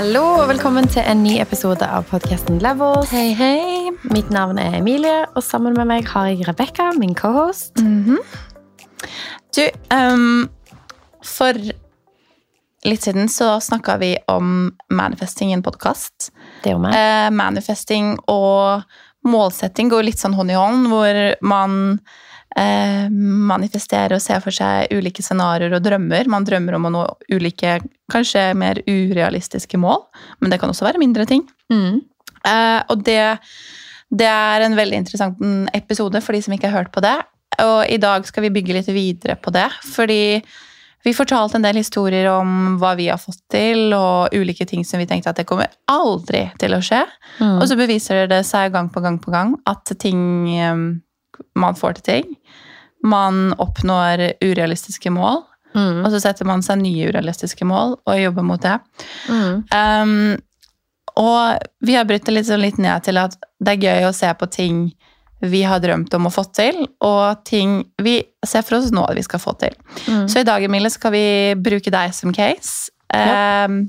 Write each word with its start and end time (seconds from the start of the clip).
Hallo 0.00 0.22
og 0.40 0.46
velkommen 0.48 0.86
til 0.88 1.04
en 1.04 1.18
ny 1.20 1.34
episode 1.42 1.84
av 1.84 2.06
podkasten 2.08 2.56
Levels. 2.64 3.10
Hei, 3.12 3.34
hei. 3.36 3.90
Mitt 4.08 4.30
navn 4.32 4.56
er 4.56 4.78
Emilie, 4.78 5.26
og 5.36 5.44
sammen 5.44 5.74
med 5.76 5.90
meg 5.90 6.06
har 6.08 6.30
jeg 6.30 6.46
Rebekka, 6.46 6.86
min 6.96 7.12
cohost. 7.12 7.76
Du, 9.52 9.60
um, 9.92 10.46
for 11.20 11.60
litt 12.88 13.04
siden 13.04 13.28
så 13.28 13.50
snakka 13.60 13.98
vi 14.00 14.14
om 14.32 14.70
manifesting 14.88 15.52
i 15.52 15.58
en 15.58 15.66
podkast. 15.68 16.30
Vi. 16.64 16.72
Eh, 16.72 17.28
manifesting 17.28 18.14
og 18.24 18.88
målsetting 19.28 19.92
går 19.92 20.08
litt 20.08 20.24
sånn 20.24 20.38
hånd 20.38 20.56
i 20.56 20.56
hånd, 20.56 20.88
hvor 20.94 21.20
man 21.44 22.00
eh, 22.58 23.08
manifesterer 23.10 24.16
og 24.16 24.22
se 24.24 24.36
for 24.42 24.54
seg 24.54 24.92
ulike 24.94 25.24
scenarioer 25.24 25.76
og 25.78 25.84
drømmer. 25.84 26.30
Man 26.32 26.46
drømmer 26.46 26.78
om 26.78 26.88
å 26.88 26.94
nå 26.94 27.02
ulike, 27.32 27.78
kanskje 28.12 28.50
mer 28.58 28.82
urealistiske 28.88 29.80
mål, 29.80 30.02
men 30.40 30.52
det 30.52 30.60
kan 30.62 30.72
også 30.72 30.88
være 30.88 31.02
mindre 31.02 31.26
ting. 31.30 31.44
Mm. 31.72 32.00
Eh, 32.46 32.80
og 32.88 33.04
det, 33.06 33.20
det 34.10 34.30
er 34.30 34.66
en 34.66 34.78
veldig 34.78 35.04
interessant 35.04 35.44
episode 35.76 36.22
for 36.24 36.36
de 36.36 36.42
som 36.46 36.56
ikke 36.56 36.70
har 36.70 36.82
hørt 36.82 36.94
på 36.94 37.04
det. 37.04 37.18
Og 37.60 37.84
i 37.90 38.00
dag 38.00 38.26
skal 38.28 38.46
vi 38.46 38.54
bygge 38.54 38.76
litt 38.76 38.90
videre 38.94 39.36
på 39.40 39.52
det, 39.54 39.68
fordi 39.92 40.40
vi 41.02 41.14
fortalte 41.16 41.56
en 41.56 41.64
del 41.64 41.78
historier 41.80 42.26
om 42.28 42.76
hva 42.80 42.92
vi 42.98 43.06
har 43.08 43.20
fått 43.20 43.40
til, 43.52 43.94
og 43.96 44.34
ulike 44.36 44.66
ting 44.68 44.84
som 44.84 45.00
vi 45.00 45.08
tenkte 45.08 45.32
at 45.32 45.38
det 45.40 45.46
kommer 45.48 45.70
aldri 45.88 46.44
til 46.60 46.76
å 46.76 46.82
skje. 46.84 47.00
Mm. 47.38 47.56
Og 47.56 47.64
så 47.70 47.78
beviser 47.78 48.26
det 48.28 48.42
seg 48.48 48.74
gang 48.74 48.90
på 48.92 49.00
gang 49.04 49.16
på 49.22 49.32
gang 49.32 49.54
at 49.70 49.94
ting 50.00 50.20
eh, 50.52 50.82
Man 51.58 51.74
får 51.78 51.98
til 52.00 52.06
ting. 52.10 52.36
Man 53.02 53.54
oppnår 53.58 54.26
urealistiske 54.44 55.10
mål, 55.14 55.46
Mm. 55.70 56.00
og 56.04 56.10
så 56.10 56.18
setter 56.18 56.44
man 56.48 56.64
seg 56.66 56.80
nye 56.80 57.12
urealistiske 57.12 57.62
mål 57.62 57.92
og 58.02 58.16
jobber 58.18 58.42
mot 58.42 58.60
det. 58.60 58.72
Mm. 59.30 59.60
Um, 59.70 60.42
og 61.16 61.60
vi 61.86 61.94
har 61.94 62.08
brutt 62.08 62.24
det 62.26 62.34
litt, 62.34 62.46
sånn 62.48 62.58
litt 62.64 62.78
ned 62.82 63.04
til 63.06 63.20
at 63.22 63.36
det 63.62 63.76
er 63.76 63.84
gøy 63.86 64.08
å 64.08 64.14
se 64.14 64.32
på 64.34 64.48
ting 64.50 64.80
vi 65.40 65.62
har 65.62 65.78
drømt 65.80 66.12
om 66.18 66.26
å 66.26 66.32
få 66.34 66.42
til, 66.52 66.88
og 67.00 67.44
ting 67.46 67.84
vi 68.02 68.16
ser 68.44 68.62
for 68.66 68.80
oss 68.80 68.90
nå 68.90 69.04
at 69.08 69.14
vi 69.16 69.22
skal 69.22 69.38
få 69.40 69.54
til. 69.62 69.76
Mm. 70.10 70.26
Så 70.28 70.40
i 70.42 70.48
dag 70.48 70.64
Emilie, 70.66 70.90
skal 70.90 71.14
vi 71.14 71.54
bruke 71.54 71.90
deg 71.94 72.12
som 72.18 72.34
case. 72.34 72.90
Ja. 73.14 73.64
Um, 73.70 73.84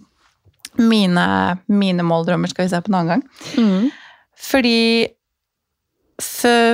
mine, 0.78 1.26
mine 1.68 2.06
måldrømmer 2.08 2.48
skal 2.54 2.66
vi 2.68 2.72
se 2.76 2.80
på 2.86 2.94
en 2.94 3.00
annen 3.02 3.16
gang. 3.16 3.26
Mm. 3.58 3.90
Fordi 4.38 5.08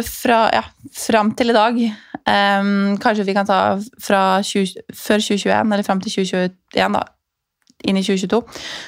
fra, 0.05 0.39
ja, 0.53 0.63
fram 0.97 1.31
til 1.37 1.51
i 1.53 1.55
dag 1.55 1.77
um, 1.81 2.97
Kanskje 3.01 3.25
vi 3.27 3.35
kan 3.37 3.47
ta 3.47 3.59
fra 4.03 4.21
20, 4.43 4.81
før 4.93 5.23
2021 5.23 5.73
eller 5.73 5.85
fram 5.87 6.01
til 6.03 6.11
2021, 6.19 6.97
da, 6.97 7.03
inn 7.87 7.99
i 7.99 8.03
2022, 8.03 8.41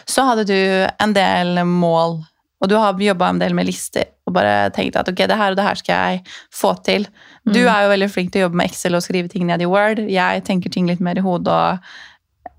så 0.10 0.26
hadde 0.32 0.48
du 0.50 0.58
en 1.00 1.14
del 1.16 1.62
mål. 1.70 2.18
Og 2.60 2.68
du 2.68 2.76
har 2.76 2.98
jobba 3.00 3.30
en 3.32 3.40
del 3.40 3.54
med 3.56 3.70
lister 3.70 4.10
og 4.28 4.34
bare 4.36 4.70
tenkt 4.76 4.98
at 5.00 5.08
ok, 5.08 5.22
det 5.30 5.38
her 5.40 5.54
og 5.54 5.58
det 5.58 5.64
her 5.66 5.80
skal 5.80 5.96
jeg 6.10 6.24
få 6.54 6.74
til. 6.84 7.06
Du 7.48 7.62
Mm. 7.62 7.70
er 7.72 7.82
jo 7.86 7.90
veldig 7.94 8.10
flink 8.12 8.32
til 8.34 8.42
å 8.42 8.46
jobbe 8.48 8.60
med 8.60 8.70
Excel 8.70 8.96
og 8.98 9.02
skrive 9.06 9.30
ting 9.32 9.48
ned 9.48 9.62
i 9.64 9.70
Word. 9.70 10.00
Jeg 10.12 10.44
tenker 10.44 10.70
ting 10.70 10.86
litt 10.90 11.00
mer 11.00 11.18
i 11.18 11.24
hodet 11.24 11.48
og 11.48 11.80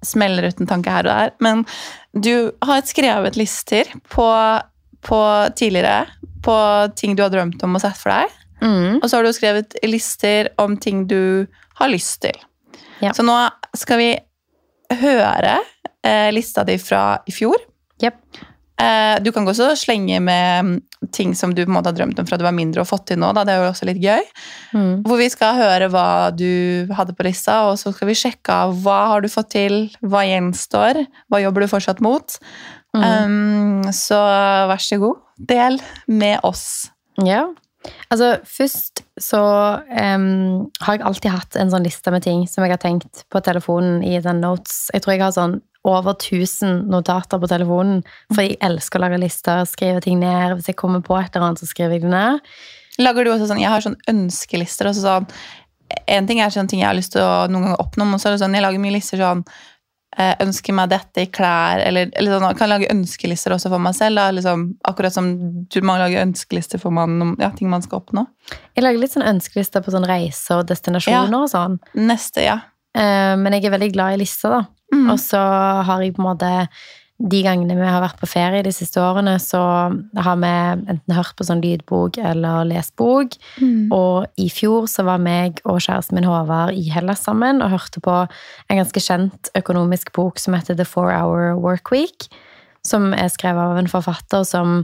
smeller 0.03 0.48
ut 0.48 0.61
en 0.61 0.67
tanke 0.70 0.91
her 0.91 1.05
og 1.05 1.12
der. 1.12 1.31
Men 1.41 1.67
du 2.17 2.51
har 2.64 2.81
skrevet 2.89 3.37
lister 3.37 3.85
på, 4.09 4.25
på 5.06 5.20
tidligere 5.56 6.06
på 6.45 6.56
ting 6.97 7.17
du 7.17 7.25
har 7.25 7.33
drømt 7.33 7.62
om 7.67 7.77
og 7.77 7.83
sett 7.83 7.98
for 8.01 8.12
deg. 8.12 8.37
Mm. 8.61 9.01
Og 9.01 9.09
så 9.09 9.19
har 9.19 9.25
du 9.25 9.33
skrevet 9.36 9.77
lister 9.89 10.51
om 10.61 10.77
ting 10.80 11.07
du 11.08 11.47
har 11.80 11.92
lyst 11.92 12.20
til. 12.24 12.36
Ja. 13.01 13.14
Så 13.17 13.24
nå 13.24 13.36
skal 13.77 14.01
vi 14.01 14.11
høre 15.01 15.58
eh, 16.05 16.29
lista 16.35 16.64
di 16.69 16.77
fra 16.80 17.20
i 17.29 17.35
fjor. 17.35 17.61
Yep. 18.02 18.17
Eh, 18.80 19.17
du 19.20 19.29
kan 19.33 19.48
også 19.48 19.74
slenge 19.77 20.20
med 20.24 20.64
mm, 20.64 20.77
ting 21.13 21.35
som 21.36 21.53
du 21.55 21.63
på 21.63 21.69
en 21.69 21.77
måte 21.77 21.91
har 21.92 21.98
drømt 21.98 22.20
om 22.20 22.29
fra 22.29 22.39
du 22.41 22.45
var 22.47 22.57
mindre 22.57 22.83
og 22.83 22.89
fått 22.89 23.11
til 23.11 23.20
nå. 23.20 23.33
Da. 23.36 23.45
Det 23.45 23.55
er 23.55 23.63
jo 23.63 23.70
også 23.70 23.89
litt 23.89 24.01
gøy. 24.01 24.24
Mm. 24.73 24.92
Hvor 25.07 25.20
vi 25.20 25.29
skal 25.33 25.58
høre 25.58 25.91
hva 25.92 26.08
du 26.33 26.89
hadde 26.97 27.17
på 27.17 27.27
lista, 27.27 27.63
og 27.69 27.80
så 27.80 27.92
skal 27.95 28.11
vi 28.11 28.19
sjekke 28.19 28.61
av 28.67 28.77
hva 28.85 29.01
har 29.14 29.24
du 29.24 29.30
fått 29.33 29.53
til, 29.57 29.83
hva 30.01 30.24
gjenstår, 30.29 31.05
hva 31.29 31.42
jobber 31.45 31.67
du 31.67 31.73
fortsatt 31.73 32.01
mot. 32.05 32.39
Mm. 32.96 33.02
Um, 33.05 33.90
så 33.95 34.18
vær 34.70 34.83
så 34.83 34.98
god, 35.02 35.20
del 35.39 35.78
med 36.11 36.40
oss. 36.46 36.90
Ja. 37.23 37.46
Altså, 38.12 38.34
først 38.45 39.05
så 39.20 39.40
um, 39.40 40.68
har 40.84 40.96
jeg 40.96 41.05
alltid 41.06 41.33
hatt 41.33 41.56
en 41.56 41.70
sånn 41.73 41.86
liste 41.86 42.12
med 42.12 42.24
ting 42.27 42.42
som 42.50 42.64
jeg 42.64 42.74
har 42.74 42.83
tenkt 42.83 43.24
på 43.33 43.40
telefonen 43.45 44.02
i 44.05 44.18
den 44.20 44.42
notes. 44.45 44.89
Jeg 44.95 45.05
tror 45.05 45.14
jeg 45.14 45.24
har 45.24 45.36
sånn 45.36 45.61
over 45.89 46.12
1000 46.12 46.90
notater 46.92 47.40
på 47.40 47.48
telefonen, 47.48 48.02
for 48.34 48.45
jeg 48.45 48.58
elsker 48.64 49.00
å 49.00 49.06
lage 49.06 49.23
lister, 49.23 49.62
skrive 49.68 50.02
ting 50.05 50.20
ned. 50.20 50.58
Hvis 50.58 50.68
jeg 50.68 50.79
kommer 50.80 51.00
på 51.05 51.17
et 51.17 51.33
eller 51.33 51.48
annet, 51.48 51.62
så 51.62 51.70
skriver 51.70 51.96
jeg 51.96 52.05
det 52.05 52.12
ned. 52.12 52.52
Lager 53.00 53.24
du 53.24 53.33
også 53.33 53.48
sånn, 53.48 53.62
Jeg 53.62 53.73
har 53.73 53.80
sånn 53.80 53.96
ønskelister. 54.12 54.90
Også 54.90 55.06
sånn, 55.06 55.30
en 56.05 56.29
ting 56.29 56.42
er 56.42 56.52
sånn 56.52 56.68
ting 56.68 56.83
jeg 56.83 56.90
har 56.90 56.98
lyst 56.98 57.14
til 57.17 57.24
å 57.24 57.48
noen 57.48 57.70
gang 57.70 57.80
oppnå, 57.80 58.05
men 58.05 58.20
så 58.20 58.29
er 58.29 58.36
det 58.36 58.42
sånn, 58.45 58.58
jeg 58.58 58.67
lager 58.67 58.83
mye 58.83 58.98
lister 58.98 59.23
sånn 59.23 59.45
Ønsker 60.19 60.75
meg 60.75 60.89
dette 60.91 61.23
i 61.23 61.29
klær, 61.31 61.79
eller, 61.87 62.09
eller 62.19 62.35
sånn, 62.35 62.57
kan 62.59 62.69
lage 62.73 62.89
ønskelister 62.91 63.55
også 63.55 63.71
for 63.71 63.79
meg 63.79 63.95
selv. 63.95 64.19
Da, 64.19 64.31
liksom, 64.35 64.65
akkurat 64.91 65.15
som 65.15 65.29
du, 65.71 65.79
man 65.87 66.01
lager 66.03 66.25
ønskelister 66.27 66.83
for 66.83 66.91
man, 66.91 67.37
ja, 67.39 67.53
ting 67.57 67.71
man 67.71 67.85
skal 67.85 68.01
oppnå. 68.03 68.27
Jeg 68.75 68.83
lager 68.85 68.98
litt 69.05 69.15
sånn 69.15 69.29
ønskelister 69.31 69.85
på 69.87 69.95
sånn 69.95 70.09
reiser 70.11 70.59
og 70.65 70.67
destinasjoner 70.67 71.31
Ja. 71.31 71.39
og 71.45 71.48
sånn. 71.53 71.79
Neste, 71.95 72.43
ja. 72.43 72.59
Eh, 72.98 73.37
men 73.39 73.55
jeg 73.55 73.69
er 73.71 73.77
veldig 73.79 73.93
glad 73.95 74.17
i 74.17 74.23
lister, 74.25 74.51
da. 74.51 74.65
Mm. 74.93 75.07
Og 75.15 75.19
så 75.23 75.39
har 75.87 76.03
jeg 76.03 76.17
på 76.17 76.25
en 76.25 76.29
måte 76.33 76.51
De 77.20 77.42
gangene 77.45 77.77
vi 77.77 77.85
har 77.85 78.01
vært 78.01 78.20
på 78.20 78.29
ferie 78.31 78.63
de 78.64 78.73
siste 78.73 79.01
årene, 79.03 79.35
så 79.42 79.61
har 80.25 80.39
vi 80.41 80.53
enten 80.89 81.13
hørt 81.13 81.35
på 81.36 81.45
sånn 81.45 81.61
lydbok 81.61 82.17
eller 82.17 82.64
lest 82.70 82.95
bok. 83.01 83.36
Mm. 83.61 83.91
Og 83.92 84.41
i 84.41 84.48
fjor 84.53 84.89
så 84.89 85.05
var 85.05 85.20
meg 85.20 85.61
og 85.67 85.83
kjæresten 85.85 86.17
min 86.17 86.29
Håvard 86.29 86.73
i 86.73 86.86
Hellas 86.89 87.27
sammen 87.27 87.61
og 87.61 87.75
hørte 87.75 88.01
på 88.05 88.17
en 88.25 88.80
ganske 88.80 89.05
kjent 89.05 89.53
økonomisk 89.59 90.14
bok 90.17 90.41
som 90.41 90.57
heter 90.57 90.79
The 90.79 90.89
Four 90.89 91.13
Hour 91.13 91.61
Work 91.61 91.92
Week. 91.92 92.30
Som 92.86 93.13
er 93.13 93.29
skrevet 93.29 93.69
av 93.69 93.77
en 93.77 93.92
forfatter 93.92 94.47
som 94.48 94.79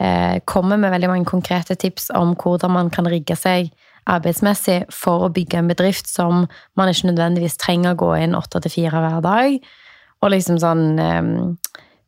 eh, 0.00 0.40
kommer 0.48 0.80
med 0.80 0.94
veldig 0.96 1.12
mange 1.12 1.28
konkrete 1.28 1.76
tips 1.76 2.08
om 2.16 2.32
hvordan 2.40 2.72
man 2.72 2.92
kan 2.94 3.08
rigge 3.12 3.36
seg 3.36 3.68
arbeidsmessig 4.06 4.84
for 4.94 5.26
å 5.26 5.32
bygge 5.34 5.60
en 5.60 5.68
bedrift 5.68 6.08
som 6.08 6.46
man 6.78 6.90
ikke 6.92 7.10
nødvendigvis 7.10 7.58
trenger 7.60 7.92
å 7.92 8.00
gå 8.06 8.14
inn 8.22 8.38
åtte 8.38 8.62
til 8.64 8.78
fire 8.78 9.02
hver 9.02 9.20
dag. 9.24 9.58
Og 10.26 10.32
liksom 10.34 10.58
sånn 10.58 10.98
eh, 10.98 11.28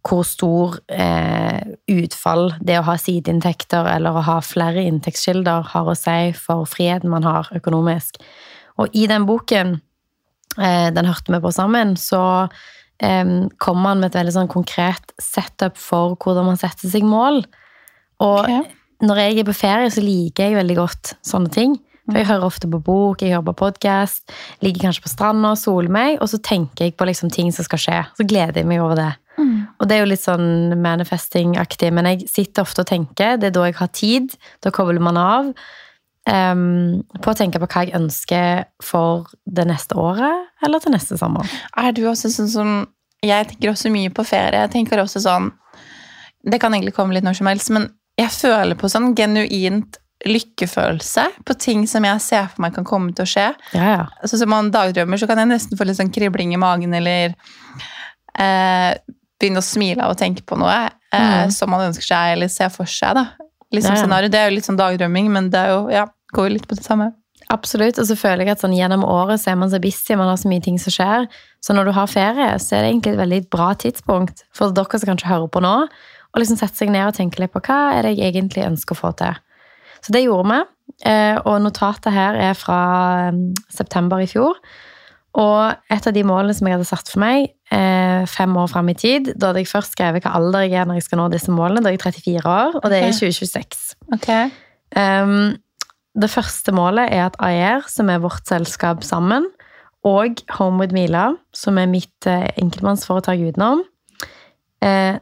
hvor 0.09 0.25
stor 0.27 0.79
eh, 0.91 1.61
utfall 1.93 2.53
det 2.65 2.79
å 2.81 2.87
ha 2.87 2.97
sideinntekter 3.01 3.89
eller 3.93 4.17
å 4.17 4.25
ha 4.27 4.39
flere 4.45 4.84
inntektskilder 4.89 5.69
har 5.75 5.91
å 5.91 5.97
si 5.99 6.33
for 6.39 6.67
friheten 6.71 7.12
man 7.12 7.27
har 7.27 7.51
økonomisk. 7.57 8.21
Og 8.78 8.95
i 8.97 9.07
den 9.11 9.27
boken, 9.28 9.77
eh, 10.57 10.89
den 10.95 11.11
hørte 11.11 11.34
vi 11.34 11.43
på 11.45 11.53
sammen, 11.55 11.97
så 12.01 12.23
eh, 13.03 13.34
kom 13.59 13.83
man 13.84 14.01
med 14.01 14.12
et 14.12 14.21
veldig 14.21 14.37
sånn 14.39 14.53
konkret 14.53 15.15
setup 15.23 15.78
for 15.81 16.17
hvordan 16.17 16.53
man 16.53 16.61
setter 16.61 16.91
seg 16.91 17.07
mål. 17.07 17.43
Og 18.25 18.41
okay. 18.47 18.65
når 19.05 19.23
jeg 19.25 19.39
er 19.39 19.51
på 19.51 19.59
ferie, 19.61 19.93
så 19.93 20.05
liker 20.05 20.49
jeg 20.49 20.61
veldig 20.62 20.78
godt 20.78 21.15
sånne 21.27 21.53
ting. 21.55 21.78
For 22.09 22.17
jeg 22.17 22.29
hører 22.31 22.49
ofte 22.49 22.69
på 22.73 22.81
bok, 22.81 23.23
jeg 23.23 23.35
hører 23.35 23.49
på 23.51 23.59
podkast, 23.67 24.33
ligger 24.65 24.89
kanskje 24.89 25.05
på 25.05 25.13
stranda 25.13 25.53
og 25.53 25.61
soler 25.61 25.93
meg, 25.93 26.15
og 26.25 26.31
så 26.33 26.41
tenker 26.41 26.87
jeg 26.87 26.97
på 26.97 27.09
liksom 27.09 27.33
ting 27.35 27.51
som 27.53 27.67
skal 27.67 27.83
skje. 27.83 27.99
Så 28.17 28.25
gleder 28.29 28.63
jeg 28.63 28.69
meg 28.71 28.81
over 28.81 28.97
det. 28.97 29.11
Mm. 29.37 29.59
Og 29.77 29.89
det 29.89 29.97
er 29.97 30.01
jo 30.03 30.09
litt 30.09 30.25
sånn 30.25 30.49
manifesting-aktig, 30.81 31.93
men 31.95 32.09
jeg 32.09 32.31
sitter 32.33 32.65
ofte 32.65 32.83
og 32.83 32.89
tenker, 32.89 33.37
det 33.37 33.51
er 33.51 33.59
da 33.59 33.66
jeg 33.69 33.77
har 33.83 33.93
tid, 33.93 34.33
da 34.65 34.72
kobler 34.75 35.05
man 35.05 35.21
av, 35.21 35.53
Um, 36.28 37.07
på 37.25 37.33
å 37.33 37.37
tenke 37.39 37.57
på 37.57 37.65
hva 37.71 37.83
jeg 37.87 37.95
ønsker 37.97 38.66
for 38.84 39.31
det 39.49 39.65
neste 39.71 39.97
året, 39.97 40.51
eller 40.61 40.83
til 40.84 40.93
neste 40.93 41.16
sommer. 41.16 41.49
Er 41.81 41.95
du 41.97 42.03
også 42.11 42.28
sånn 42.34 42.51
som 42.53 42.72
Jeg 43.25 43.49
tenker 43.49 43.72
også 43.72 43.91
mye 43.91 44.13
på 44.15 44.22
ferie. 44.28 44.61
Jeg 44.61 44.71
tenker 44.75 45.01
også 45.01 45.22
sånn 45.25 45.49
Det 46.45 46.61
kan 46.61 46.75
egentlig 46.75 46.93
komme 46.95 47.16
litt 47.16 47.25
når 47.25 47.39
som 47.41 47.49
helst, 47.51 47.72
men 47.72 47.89
jeg 48.19 48.31
føler 48.34 48.77
på 48.78 48.91
sånn 48.93 49.15
genuint 49.16 49.97
lykkefølelse 50.26 51.26
på 51.47 51.54
ting 51.62 51.84
som 51.86 52.04
jeg 52.04 52.20
ser 52.24 52.48
for 52.50 52.65
meg 52.65 52.74
kan 52.74 52.86
komme 52.88 53.12
til 53.15 53.22
å 53.26 53.30
skje. 53.30 53.47
Ja, 53.76 53.91
ja. 53.92 54.06
Så 54.26 54.38
som 54.41 54.50
man 54.50 54.72
dagdrømmer, 54.74 55.20
så 55.20 55.28
kan 55.30 55.38
jeg 55.38 55.50
nesten 55.53 55.78
få 55.78 55.86
litt 55.86 55.98
sånn 56.00 56.10
kribling 56.15 56.54
i 56.56 56.60
magen, 56.60 56.94
eller 56.98 57.34
eh, 58.38 58.94
begynne 59.38 59.62
å 59.62 59.66
smile 59.66 60.03
av 60.04 60.15
å 60.15 60.18
tenke 60.18 60.42
på 60.47 60.59
noe 60.59 60.78
eh, 60.88 61.44
Mm. 61.47 61.50
som 61.54 61.70
man 61.70 61.86
ønsker 61.88 62.04
seg, 62.04 62.32
eller 62.36 62.48
ser 62.53 62.68
for 62.74 62.84
seg. 62.84 63.15
da. 63.15 63.26
Sånn 63.72 63.94
Ja, 63.94 64.03
scenario. 64.03 64.28
Det 64.28 64.38
er 64.41 64.50
jo 64.50 64.56
litt 64.56 64.66
sånn 64.66 64.76
dagdrømming, 64.80 65.30
men 65.30 65.50
det 65.50 65.62
jo, 65.68 65.88
ja, 65.92 66.06
går 66.34 66.48
jo 66.48 66.53
litt 66.56 66.68
på 66.68 66.74
det 66.76 66.84
samme. 66.84 67.12
Absolutt, 67.50 67.98
og 67.98 68.04
så 68.04 68.16
føler 68.16 68.44
jeg 68.44 68.50
at 68.56 68.60
sånn, 68.60 68.76
gjennom 68.76 69.04
året 69.09 69.41
så 69.41 69.53
er 69.53 69.56
man 69.56 69.70
så 69.70 69.80
busy, 69.80 70.16
man 70.16 70.28
har 70.28 70.36
så 70.36 70.48
mye 70.50 70.60
ting 70.60 70.76
som 70.78 70.92
skjer. 70.92 71.26
Så 71.65 71.72
når 71.72 71.84
du 71.88 71.92
har 71.97 72.06
ferie, 72.06 72.48
så 72.60 72.76
er 72.76 72.82
det 72.82 72.91
egentlig 72.92 73.12
et 73.15 73.22
veldig 73.22 73.41
bra 73.48 73.72
tidspunkt 73.74 74.42
for 74.53 74.70
dere 74.76 74.98
som 75.00 75.09
kanskje 75.09 75.28
hører 75.30 75.48
på 75.48 75.62
nå, 75.65 75.88
å 75.88 76.36
liksom 76.42 76.59
sette 76.60 76.76
seg 76.76 76.91
ned 76.92 77.06
og 77.09 77.15
tenke 77.16 77.41
litt 77.41 77.53
på 77.54 77.60
hva 77.65 77.78
er 77.97 78.03
det 78.04 78.18
jeg 78.18 78.34
egentlig 78.34 78.66
ønsker 78.68 78.92
å 78.92 79.00
få 79.00 79.16
til. 79.16 79.32
Så 80.04 80.15
det 80.15 80.24
gjorde 80.24 80.50
vi, 80.53 80.60
eh, 81.10 81.39
og 81.45 81.60
notatet 81.65 82.15
her 82.15 82.39
er 82.39 82.54
fra 82.59 82.78
eh, 83.28 83.42
september 83.72 84.22
i 84.22 84.28
fjor. 84.30 84.59
Og 85.39 85.92
et 85.92 86.09
av 86.09 86.15
de 86.16 86.24
målene 86.27 86.56
som 86.56 86.66
jeg 86.66 86.78
hadde 86.78 86.89
satt 86.89 87.10
for 87.12 87.22
meg 87.22 87.50
eh, 87.74 88.24
fem 88.30 88.56
år 88.59 88.71
fram 88.72 88.89
i 88.91 88.97
tid, 88.98 89.34
da 89.36 89.50
hadde 89.50 89.62
jeg 89.62 89.71
først 89.71 89.95
skrevet 89.95 90.24
hva 90.24 90.34
alder 90.39 90.66
jeg 90.66 90.80
er 90.80 90.89
når 90.89 90.98
jeg 90.98 91.09
skal 91.10 91.22
nå 91.22 91.28
disse 91.34 91.54
målene. 91.54 91.84
Da 91.84 91.92
er 91.92 91.98
jeg 91.98 92.04
34 92.06 92.54
år, 92.54 92.80
og 92.80 92.89
det 92.91 93.03
er 93.03 93.12
i 93.12 93.15
2026. 93.15 93.92
Okay. 94.16 94.48
Um, 94.97 95.59
det 96.18 96.30
første 96.33 96.72
målet 96.74 97.12
er 97.15 97.28
at 97.28 97.36
Ayer, 97.44 97.84
som 97.92 98.09
er 98.10 98.24
vårt 98.24 98.48
selskap 98.48 99.04
sammen, 99.06 99.47
og 100.06 100.41
Homewood 100.56 100.94
Mila, 100.97 101.28
som 101.54 101.78
er 101.78 101.91
mitt 101.91 102.27
enkeltmannsforetak 102.27 103.42
utenom, 103.51 103.84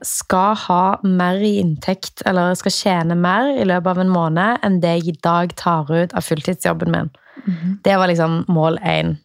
skal 0.05 0.55
ha 0.67 0.99
mer 1.03 1.39
i 1.41 1.55
inntekt, 1.63 2.21
eller 2.29 2.55
skal 2.55 2.75
tjene 2.75 3.15
mer 3.17 3.49
i 3.57 3.65
løpet 3.65 3.87
av 3.95 3.99
en 4.03 4.11
måned 4.13 4.59
enn 4.67 4.81
det 4.83 4.91
jeg 4.99 5.09
i 5.09 5.15
dag 5.25 5.55
tar 5.57 5.89
ut 5.89 6.13
av 6.13 6.21
fulltidsjobben 6.27 6.91
min. 6.93 7.09
Mhm. 7.47 7.79
Det 7.83 7.97
var 7.97 8.09
liksom 8.09 8.45
mål 8.53 8.77
én. 8.85 9.17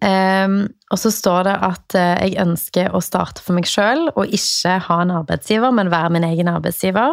Um, 0.00 0.62
og 0.90 0.96
så 0.98 1.10
står 1.12 1.42
det 1.44 1.54
at 1.60 1.94
eh, 1.98 2.22
jeg 2.30 2.38
ønsker 2.40 2.88
å 2.96 3.02
starte 3.04 3.42
for 3.44 3.52
meg 3.58 3.66
sjøl 3.68 4.06
og 4.14 4.32
ikke 4.32 4.78
ha 4.86 4.96
en 5.04 5.12
arbeidsgiver, 5.12 5.74
men 5.76 5.90
være 5.92 6.10
min 6.14 6.24
egen 6.24 6.48
arbeidsgiver. 6.48 7.12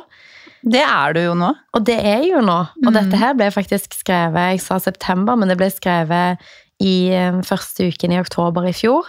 Det 0.63 0.81
er 0.81 1.13
du 1.13 1.19
jo 1.25 1.33
nå. 1.37 1.49
Og 1.75 1.83
det 1.85 1.97
er 1.99 2.23
jo 2.29 2.39
nå. 2.41 2.55
Og 2.85 2.87
Mhm. 2.87 2.93
dette 2.95 3.19
her 3.19 3.33
ble 3.35 3.51
faktisk 3.51 3.93
skrevet 3.93 4.55
Jeg 4.55 4.61
sa 4.61 4.79
september, 4.79 5.35
men 5.35 5.49
det 5.49 5.57
ble 5.59 5.67
skrevet 5.69 6.39
i 6.79 7.09
eh, 7.11 7.41
første 7.43 7.91
uken 7.91 8.13
i 8.15 8.19
oktober 8.23 8.65
i 8.65 8.73
fjor. 8.73 9.03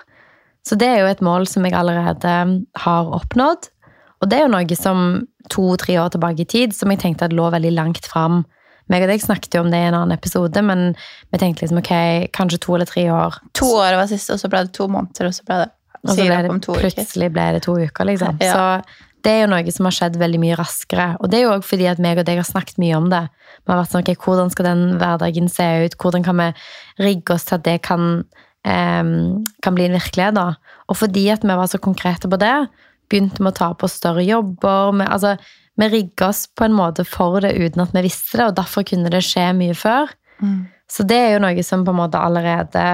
Så 0.67 0.77
det 0.79 0.89
er 0.89 1.03
jo 1.03 1.11
et 1.11 1.25
mål 1.25 1.47
som 1.49 1.65
jeg 1.65 1.77
allerede 1.77 2.35
har 2.85 3.13
oppnådd. 3.17 3.71
Og 4.19 4.31
det 4.31 4.39
er 4.39 4.47
jo 4.47 4.53
noe 4.53 4.77
som 4.79 5.03
to-tre 5.53 5.97
år 6.03 6.13
tilbake 6.13 6.45
i 6.45 6.49
tid 6.49 6.75
som 6.77 6.91
jeg 6.93 7.01
tenkte 7.01 7.29
at 7.29 7.37
lå 7.37 7.47
veldig 7.55 7.73
langt 7.77 8.09
fram. 8.11 8.43
Meg 8.89 9.05
og 9.05 9.11
deg 9.13 9.23
snakket 9.23 9.57
jo 9.57 9.63
om 9.65 9.73
det 9.73 9.81
i 9.81 9.89
en 9.91 9.97
annen 9.97 10.17
episode, 10.17 10.61
men 10.65 10.95
vi 11.33 11.41
tenkte 11.41 11.65
liksom 11.65 11.81
ok, 11.83 11.93
kanskje 12.37 12.61
to 12.65 12.77
eller 12.77 12.89
tre 12.89 13.05
år. 13.13 13.37
To 13.61 13.69
år 13.81 13.99
var 14.01 14.09
siste, 14.11 14.37
og 14.37 14.41
så 14.41 14.49
ble 14.53 14.65
det 14.67 14.75
to 14.77 14.89
måneder, 14.91 15.29
og 15.29 15.37
så 15.37 15.45
ble 15.45 15.59
det 15.65 15.69
Og 15.99 16.15
så 16.15 16.25
ble 16.25 16.39
opp 16.39 16.47
det, 16.47 16.55
om 16.55 16.63
to 16.65 16.73
uker. 16.73 16.87
plutselig 16.87 17.29
ble 17.35 17.47
det 17.57 17.63
to 17.67 17.75
uker, 17.77 18.09
liksom. 18.09 18.41
Ja. 18.41 18.55
Så 18.55 18.99
det 19.27 19.33
er 19.35 19.41
jo 19.43 19.51
noe 19.51 19.75
som 19.75 19.89
har 19.89 19.97
skjedd 19.97 20.17
veldig 20.21 20.41
mye 20.41 20.57
raskere. 20.57 21.09
Og 21.21 21.31
det 21.31 21.41
er 21.41 21.47
jo 21.47 21.55
òg 21.57 21.65
fordi 21.67 21.89
at 21.91 22.01
meg 22.03 22.21
og 22.23 22.29
deg 22.29 22.39
har 22.41 22.47
snakket 22.47 22.79
mye 22.81 22.97
om 22.97 23.09
det. 23.13 23.25
Vi 23.67 23.73
har 23.73 23.81
vært 23.81 23.93
sånn, 23.93 24.05
ok, 24.07 24.25
Hvordan 24.25 24.53
skal 24.55 24.69
den 24.71 24.85
hverdagen 25.01 25.51
se 25.53 25.67
ut? 25.85 25.97
Hvordan 25.99 26.25
kan 26.25 26.39
vi 26.41 26.49
rigge 27.03 27.35
oss 27.35 27.49
til 27.49 27.59
at 27.59 27.67
det 27.67 27.81
kan, 27.85 28.23
kan 28.67 29.77
bli 29.77 29.87
en 29.87 29.97
virkelighet? 29.97 30.35
da? 30.37 30.55
Og 30.91 30.99
fordi 30.99 31.29
at 31.33 31.45
vi 31.47 31.55
var 31.57 31.71
så 31.71 31.79
konkrete 31.81 32.29
på 32.29 32.37
det, 32.41 32.69
begynte 33.09 33.43
vi 33.43 33.51
å 33.51 33.57
ta 33.57 33.71
på 33.79 33.89
større 33.91 34.25
jobber. 34.27 34.93
Vi, 34.99 35.07
altså, 35.07 35.37
vi 35.79 35.91
rigga 35.93 36.31
oss 36.33 36.47
på 36.53 36.67
en 36.67 36.77
måte 36.77 37.05
for 37.09 37.41
det 37.45 37.55
uten 37.57 37.85
at 37.85 37.95
vi 37.97 38.05
visste 38.09 38.41
det, 38.41 38.49
og 38.51 38.59
derfor 38.59 38.87
kunne 38.89 39.13
det 39.13 39.23
skje 39.27 39.51
mye 39.57 39.77
før. 39.79 40.11
Mm. 40.43 40.67
Så 40.89 41.05
det 41.09 41.21
er 41.21 41.31
jo 41.37 41.45
noe 41.45 41.65
som 41.67 41.85
på 41.85 41.95
en 41.95 42.01
måte 42.01 42.21
allerede 42.21 42.85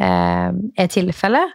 eh, 0.00 0.50
er 0.50 0.92
tilfellet. 0.92 1.54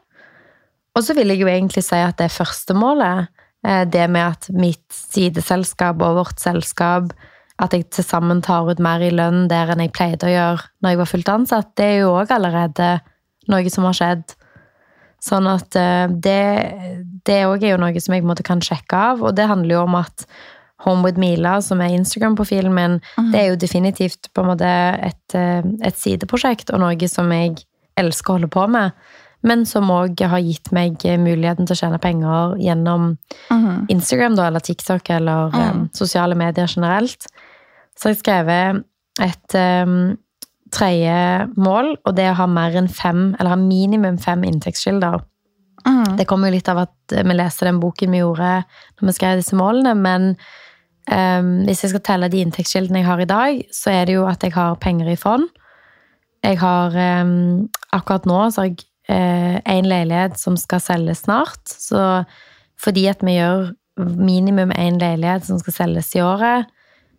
Og 0.95 1.05
så 1.05 1.15
vil 1.17 1.31
jeg 1.31 1.41
jo 1.41 1.49
egentlig 1.49 1.83
si 1.87 1.99
at 1.99 2.19
det 2.19 2.31
første 2.33 2.75
målet, 2.77 3.31
eh, 3.65 3.83
det 3.89 4.07
med 4.11 4.35
at 4.35 4.49
mitt 4.53 4.85
sideselskap 4.93 6.01
og 6.03 6.19
vårt 6.21 6.41
selskap, 6.43 7.13
at 7.61 7.75
jeg 7.75 7.89
til 7.93 8.05
sammen 8.05 8.41
tar 8.41 8.69
ut 8.69 8.79
mer 8.81 9.03
i 9.05 9.11
lønn 9.13 9.45
der 9.51 9.69
enn 9.69 9.83
jeg 9.83 9.93
pleide 9.93 10.25
å 10.25 10.31
gjøre 10.31 10.69
når 10.81 10.93
jeg 10.93 10.99
var 11.01 11.09
fullt 11.11 11.31
ansatt, 11.35 11.73
det 11.77 11.87
er 11.87 11.97
jo 12.01 12.13
òg 12.15 12.31
allerede 12.33 12.87
noe 13.49 13.73
som 13.73 13.87
har 13.89 13.97
skjedd. 13.97 14.35
Sånn 15.21 15.47
at 15.49 15.77
eh, 15.77 16.07
det, 16.09 16.41
det 17.27 17.43
òg 17.49 17.63
er 17.63 17.75
jo 17.75 17.81
noe 17.81 18.01
som 18.01 18.15
jeg 18.15 18.25
måte 18.25 18.45
kan 18.45 18.61
sjekke 18.61 18.97
av, 19.13 19.21
og 19.21 19.37
det 19.37 19.49
handler 19.49 19.77
jo 19.77 19.85
om 19.85 19.99
at 20.01 20.25
Home 20.81 21.05
with 21.05 21.19
Mila, 21.21 21.59
som 21.61 21.81
er 21.85 21.93
Instagram-profilen 21.93 22.73
min, 22.73 22.95
mm. 23.17 23.27
det 23.33 23.41
er 23.41 23.51
jo 23.51 23.57
definitivt 23.61 24.31
på 24.33 24.41
en 24.41 24.49
måte 24.49 24.69
et, 25.05 25.35
eh, 25.37 25.61
et 25.85 25.97
sideprosjekt 25.97 26.73
og 26.73 26.81
noe 26.81 27.09
som 27.09 27.29
jeg 27.35 27.59
elsker 28.01 28.33
å 28.33 28.39
holde 28.39 28.49
på 28.49 28.65
med, 28.71 28.95
men 29.45 29.65
som 29.65 29.89
òg 29.93 30.21
har 30.29 30.41
gitt 30.41 30.71
meg 30.73 31.01
muligheten 31.21 31.65
til 31.69 31.75
å 31.75 31.79
tjene 31.79 32.01
penger 32.01 32.57
gjennom 32.61 33.11
mm. 33.49 33.87
Instagram 33.93 34.37
da, 34.37 34.49
eller 34.49 34.65
TikTok 34.65 35.09
eller 35.09 35.53
Mm. 35.53 35.69
um, 35.69 35.89
sosiale 35.93 36.35
medier 36.37 36.67
generelt. 36.69 37.25
Så 37.97 38.07
har 38.07 38.15
jeg 38.15 38.21
skrevet 38.21 38.83
et 39.21 39.55
um, 39.85 40.17
tredje 40.71 41.47
mål, 41.59 41.95
og 42.05 42.15
det 42.17 42.29
å 42.31 42.37
ha 42.39 42.47
mer 42.49 42.75
enn 42.79 42.89
fem, 42.91 43.31
eller 43.37 43.53
ha 43.53 43.59
minimum 43.59 44.17
fem 44.21 44.43
inntektskilder. 44.47 45.21
Mm. 45.87 46.17
Det 46.17 46.27
kommer 46.29 46.49
jo 46.49 46.57
litt 46.57 46.69
av 46.69 46.83
at 46.83 47.15
vi 47.15 47.35
leste 47.35 47.65
den 47.67 47.81
boken 47.81 48.13
vi 48.13 48.21
gjorde 48.21 48.51
når 48.99 49.07
vi 49.07 49.15
skrev 49.17 49.39
disse 49.41 49.57
målene, 49.57 49.95
men 49.97 50.29
um, 51.09 51.51
hvis 51.65 51.83
jeg 51.85 51.93
skal 51.95 52.05
telle 52.05 52.29
de 52.31 52.43
inntektskildene 52.45 53.01
jeg 53.01 53.09
har 53.09 53.23
i 53.23 53.29
dag, 53.29 53.65
så 53.73 53.95
er 53.95 54.07
det 54.07 54.19
jo 54.19 54.27
at 54.29 54.45
jeg 54.45 54.55
har 54.55 54.79
penger 54.83 55.11
i 55.11 55.19
fond. 55.19 55.49
Jeg 56.45 56.57
har 56.61 56.95
um, 57.21 57.67
Akkurat 57.91 58.25
nå 58.29 58.39
så 58.49 58.63
har 58.63 58.71
jeg 58.71 58.87
én 59.11 59.87
leilighet 59.89 60.37
som 60.39 60.55
skal 60.55 60.79
selges 60.79 61.25
snart. 61.25 61.59
Så 61.67 62.23
fordi 62.79 63.09
at 63.11 63.19
vi 63.25 63.33
gjør 63.35 63.73
minimum 63.99 64.71
én 64.71 65.01
leilighet 65.01 65.43
som 65.49 65.59
skal 65.59 65.75
selges 65.75 66.13
i 66.15 66.21
året, 66.23 66.69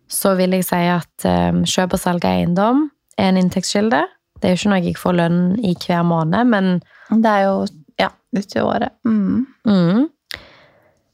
så 0.09 0.33
vil 0.39 0.55
jeg 0.57 0.65
si 0.65 0.81
at 0.89 1.27
um, 1.29 1.61
kjøp 1.69 1.93
og 1.93 2.01
salg 2.01 2.25
av 2.25 2.39
eiendom 2.39 2.87
er 3.17 3.29
en 3.31 3.39
inntektskilde. 3.39 4.03
Det 4.39 4.49
er 4.49 4.55
jo 4.55 4.59
ikke 4.59 4.73
noe 4.73 4.83
jeg 4.83 4.99
får 4.99 5.15
lønn 5.19 5.39
i 5.63 5.75
hver 5.79 6.03
måned, 6.07 6.49
men 6.51 6.81
Det 7.09 7.29
er 7.29 7.43
jo 7.45 7.65
ja, 7.99 8.09
ut 8.35 8.55
i 8.55 8.59
året. 8.59 8.91
Mm. 9.05 9.45
Mm. 9.67 10.09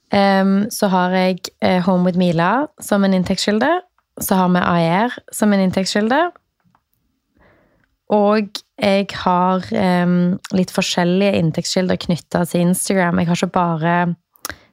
Um, 0.09 0.69
så 0.73 0.87
har 0.89 1.13
jeg 1.13 1.39
eh, 1.61 1.81
Home 1.85 2.05
with 2.05 2.17
Mila 2.17 2.67
som 2.81 3.03
en 3.03 3.13
inntektskilde. 3.13 3.69
Så 4.19 4.35
har 4.35 4.49
vi 4.49 4.59
AER 4.59 5.19
som 5.31 5.53
en 5.53 5.59
inntektskilde. 5.59 6.31
Og 8.09 8.49
jeg 8.81 9.05
har 9.21 9.67
um, 10.03 10.39
litt 10.55 10.71
forskjellige 10.73 11.37
inntektskilder 11.37 11.99
knytta 12.01 12.41
til 12.49 12.65
Instagram. 12.71 13.19
Jeg 13.19 13.29
har 13.29 13.37
ikke 13.37 13.53
bare 13.53 13.95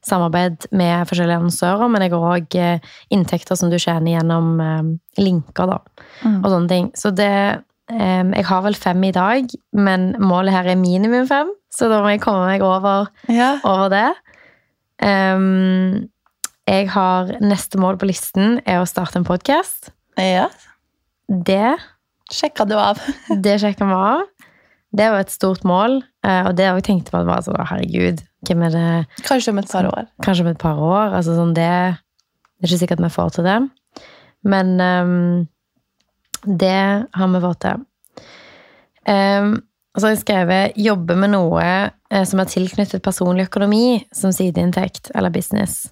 samarbeid 0.07 0.69
med 0.77 1.09
forskjellige 1.11 1.41
annonsører, 1.41 1.91
men 1.91 2.05
jeg 2.05 2.13
har 2.15 2.27
òg 2.37 2.57
inntekter 3.15 3.59
som 3.59 3.73
du 3.73 3.79
tjener 3.79 4.15
gjennom 4.15 4.53
linker, 5.19 5.73
da 5.73 5.81
mm. 6.23 6.39
og 6.41 6.47
sånne 6.53 6.71
ting. 6.71 6.93
Så 6.99 7.11
det 7.17 7.31
Jeg 7.87 8.45
har 8.49 8.63
vel 8.65 8.75
fem 8.75 9.05
i 9.07 9.13
dag, 9.15 9.51
men 9.79 10.09
målet 10.19 10.55
her 10.55 10.67
er 10.73 10.79
minimum 10.79 11.29
fem, 11.31 11.53
så 11.71 11.87
da 11.91 12.01
må 12.03 12.11
jeg 12.11 12.23
komme 12.25 12.47
meg 12.49 12.63
over, 12.67 13.07
Ja. 13.31 13.61
over 13.63 13.91
det. 13.93 14.09
Um, 14.99 16.09
jeg 16.67 16.89
har 16.91 17.31
Neste 17.45 17.79
mål 17.79 17.99
på 18.01 18.09
listen 18.11 18.59
er 18.67 18.81
å 18.81 18.89
starte 18.89 19.21
en 19.21 19.29
podkast. 19.29 19.93
ja. 20.19 20.49
Det, 21.29 21.77
Sjekka 22.31 22.65
du 22.67 22.75
av? 22.79 23.01
det 23.43 23.57
sjekker 23.63 23.87
vi 23.87 23.95
av. 23.95 24.21
Det 24.97 25.09
var 25.11 25.25
et 25.25 25.33
stort 25.35 25.65
mål, 25.67 26.01
eh, 26.25 26.47
og 26.47 26.55
det 26.57 26.69
har 26.69 26.79
jeg 26.79 26.87
tenkt 26.87 27.11
på 27.11 27.19
at 27.19 27.27
var 27.27 27.43
sånn, 27.43 27.59
herregud, 27.67 28.23
hvem 28.49 28.65
er 28.67 28.75
det 28.75 29.25
Kanskje 29.27 29.53
om 29.53 29.61
et 29.63 29.71
par 29.71 29.89
år. 29.91 30.09
Kanskje 30.25 30.47
om 30.47 30.51
et 30.53 30.63
par 30.63 30.81
år. 30.81 31.17
Altså 31.19 31.37
sånn 31.37 31.55
det, 31.57 31.69
det 32.57 32.67
er 32.67 32.71
ikke 32.71 32.83
sikkert 32.85 33.05
vi 33.05 33.13
får 33.17 33.37
til 33.37 33.49
det. 33.49 33.59
Men 34.47 34.75
um, 34.81 35.47
det 36.47 36.81
har 37.17 37.33
vi 37.33 37.43
fått 37.43 37.65
til. 37.67 37.87
Um, 39.07 39.57
og 39.97 40.01
så 40.01 40.07
har 40.07 40.13
jeg 40.13 40.25
skrevet 40.25 40.77
'jobbe 40.77 41.15
med 41.17 41.33
noe 41.33 41.65
eh, 41.65 42.25
som 42.29 42.41
er 42.43 42.51
tilknyttet 42.53 43.03
personlig 43.03 43.47
økonomi 43.49 44.05
som 44.13 44.33
sideinntekt 44.33 45.09
eller 45.15 45.33
business'. 45.33 45.89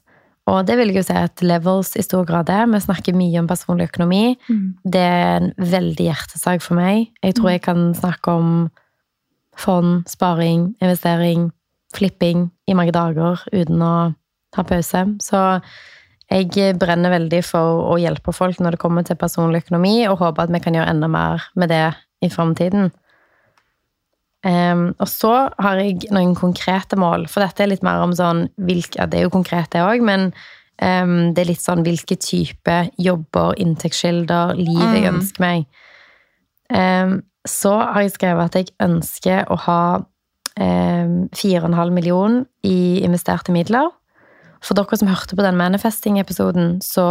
Og 0.47 0.67
det 0.69 0.77
vil 0.77 0.93
jeg 0.93 1.01
jo 1.01 1.07
si 1.09 1.17
at 1.17 1.41
Levels 1.41 1.95
i 1.97 2.03
stor 2.05 2.27
grad 2.29 2.51
er. 2.53 2.67
Vi 2.69 2.81
snakker 2.85 3.17
mye 3.17 3.41
om 3.41 3.49
personlig 3.49 3.89
økonomi. 3.89 4.37
Mm. 4.49 4.75
Det 4.85 5.01
er 5.01 5.37
en 5.41 5.53
veldig 5.57 6.05
hjertesak 6.05 6.61
for 6.61 6.77
meg. 6.77 7.09
Jeg 7.25 7.39
tror 7.39 7.55
jeg 7.55 7.63
kan 7.65 7.95
snakke 7.97 8.31
om 8.31 8.51
fond, 9.57 10.05
sparing, 10.11 10.75
investering, 10.83 11.51
flipping 11.95 12.49
i 12.69 12.75
mange 12.77 12.93
dager 12.95 13.41
uten 13.53 13.83
å 13.85 13.95
ta 14.55 14.65
pause. 14.67 15.05
Så 15.23 15.41
jeg 16.31 16.77
brenner 16.81 17.13
veldig 17.13 17.43
for 17.45 17.85
å 17.93 17.97
hjelpe 18.01 18.33
folk 18.35 18.61
når 18.63 18.77
det 18.77 18.83
kommer 18.83 19.05
til 19.07 19.19
personlig 19.21 19.65
økonomi, 19.67 20.07
og 20.09 20.19
håper 20.23 20.47
at 20.47 20.53
vi 20.55 20.61
kan 20.65 20.75
gjøre 20.79 20.91
enda 20.95 21.09
mer 21.11 21.43
med 21.55 21.69
det 21.75 21.87
i 22.25 22.31
framtiden. 22.33 22.91
Um, 24.45 24.91
og 25.01 25.09
så 25.09 25.33
har 25.65 25.79
jeg 25.81 26.11
noen 26.13 26.35
konkrete 26.37 26.99
mål, 27.01 27.29
for 27.33 27.41
dette 27.41 27.65
er 27.65 27.71
litt 27.71 27.85
mer 27.87 28.03
om 28.05 28.13
sånn 28.13 28.45
hvilke, 28.61 28.99
ja, 29.01 29.07
Det 29.09 29.19
er 29.19 29.25
jo 29.25 29.33
konkret, 29.33 29.71
det 29.73 29.81
òg, 29.81 30.03
men 30.05 30.35
um, 30.83 31.33
det 31.33 31.45
er 31.45 31.49
litt 31.49 31.65
sånn 31.65 31.85
hvilke 31.87 32.19
type 32.21 32.75
jobber, 33.01 33.55
inntektskilder, 33.57 34.53
liv 34.59 34.83
jeg 34.85 35.07
Mm. 35.07 35.15
ønsker 35.15 35.41
meg. 35.41 35.65
Um, 36.69 37.23
så 37.47 37.73
har 37.93 38.03
jeg 38.03 38.13
skrevet 38.13 38.45
at 38.45 38.55
jeg 38.55 38.75
ønsker 38.81 39.45
å 39.49 39.57
ha 39.65 40.05
4,5 40.55 41.91
millioner 41.91 42.45
i 42.63 43.03
investerte 43.03 43.51
midler. 43.55 43.89
For 44.65 44.77
dere 44.79 44.97
som 44.97 45.11
hørte 45.11 45.37
på 45.37 45.45
den 45.45 45.59
manifesting-episoden, 45.61 46.79
så 46.85 47.07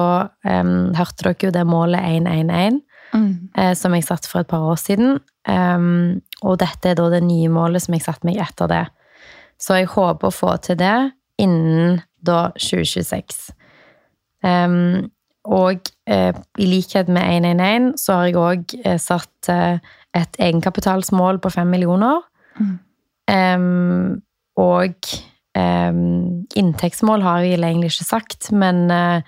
um, 0.48 0.94
hørte 0.98 1.28
dere 1.28 1.48
jo 1.48 1.52
det 1.54 1.66
målet 1.70 2.02
111 2.02 2.80
mm. 3.14 3.34
eh, 3.58 3.74
som 3.78 3.94
jeg 3.94 4.08
satte 4.08 4.30
for 4.32 4.42
et 4.42 4.50
par 4.50 4.64
år 4.72 4.80
siden. 4.82 5.20
Um, 5.46 6.22
og 6.42 6.58
dette 6.64 6.90
er 6.90 6.98
da 6.98 7.10
det 7.14 7.22
nye 7.28 7.52
målet 7.54 7.86
som 7.86 7.94
jeg 7.94 8.06
satte 8.06 8.26
meg 8.26 8.40
etter 8.42 8.72
det. 8.72 8.86
Så 9.62 9.78
jeg 9.78 9.92
håper 9.94 10.30
å 10.30 10.34
få 10.34 10.56
til 10.66 10.80
det 10.82 10.96
innen 11.42 12.02
da 12.26 12.48
2026. 12.58 13.52
Um, 14.44 15.12
og 15.44 15.92
uh, 16.10 16.32
i 16.58 16.68
likhet 16.68 17.12
med 17.12 17.44
111 17.44 17.94
så 18.00 18.18
har 18.18 18.30
jeg 18.30 18.40
òg 18.40 18.76
uh, 18.86 18.98
satt 19.02 19.52
eh, 19.52 19.78
et 20.16 20.40
egenkapitalsmål 20.40 21.42
på 21.44 21.52
5 21.54 21.70
millioner. 21.70 22.22
Mm. 22.58 22.78
Em, 23.32 24.22
og 24.60 24.94
um, 25.58 26.46
inntektsmål 26.60 27.24
har 27.26 27.44
jeg 27.44 27.56
vel 27.56 27.68
egentlig 27.70 27.94
ikke 27.94 28.08
sagt, 28.10 28.52
men 28.52 28.86
uh, 28.92 29.22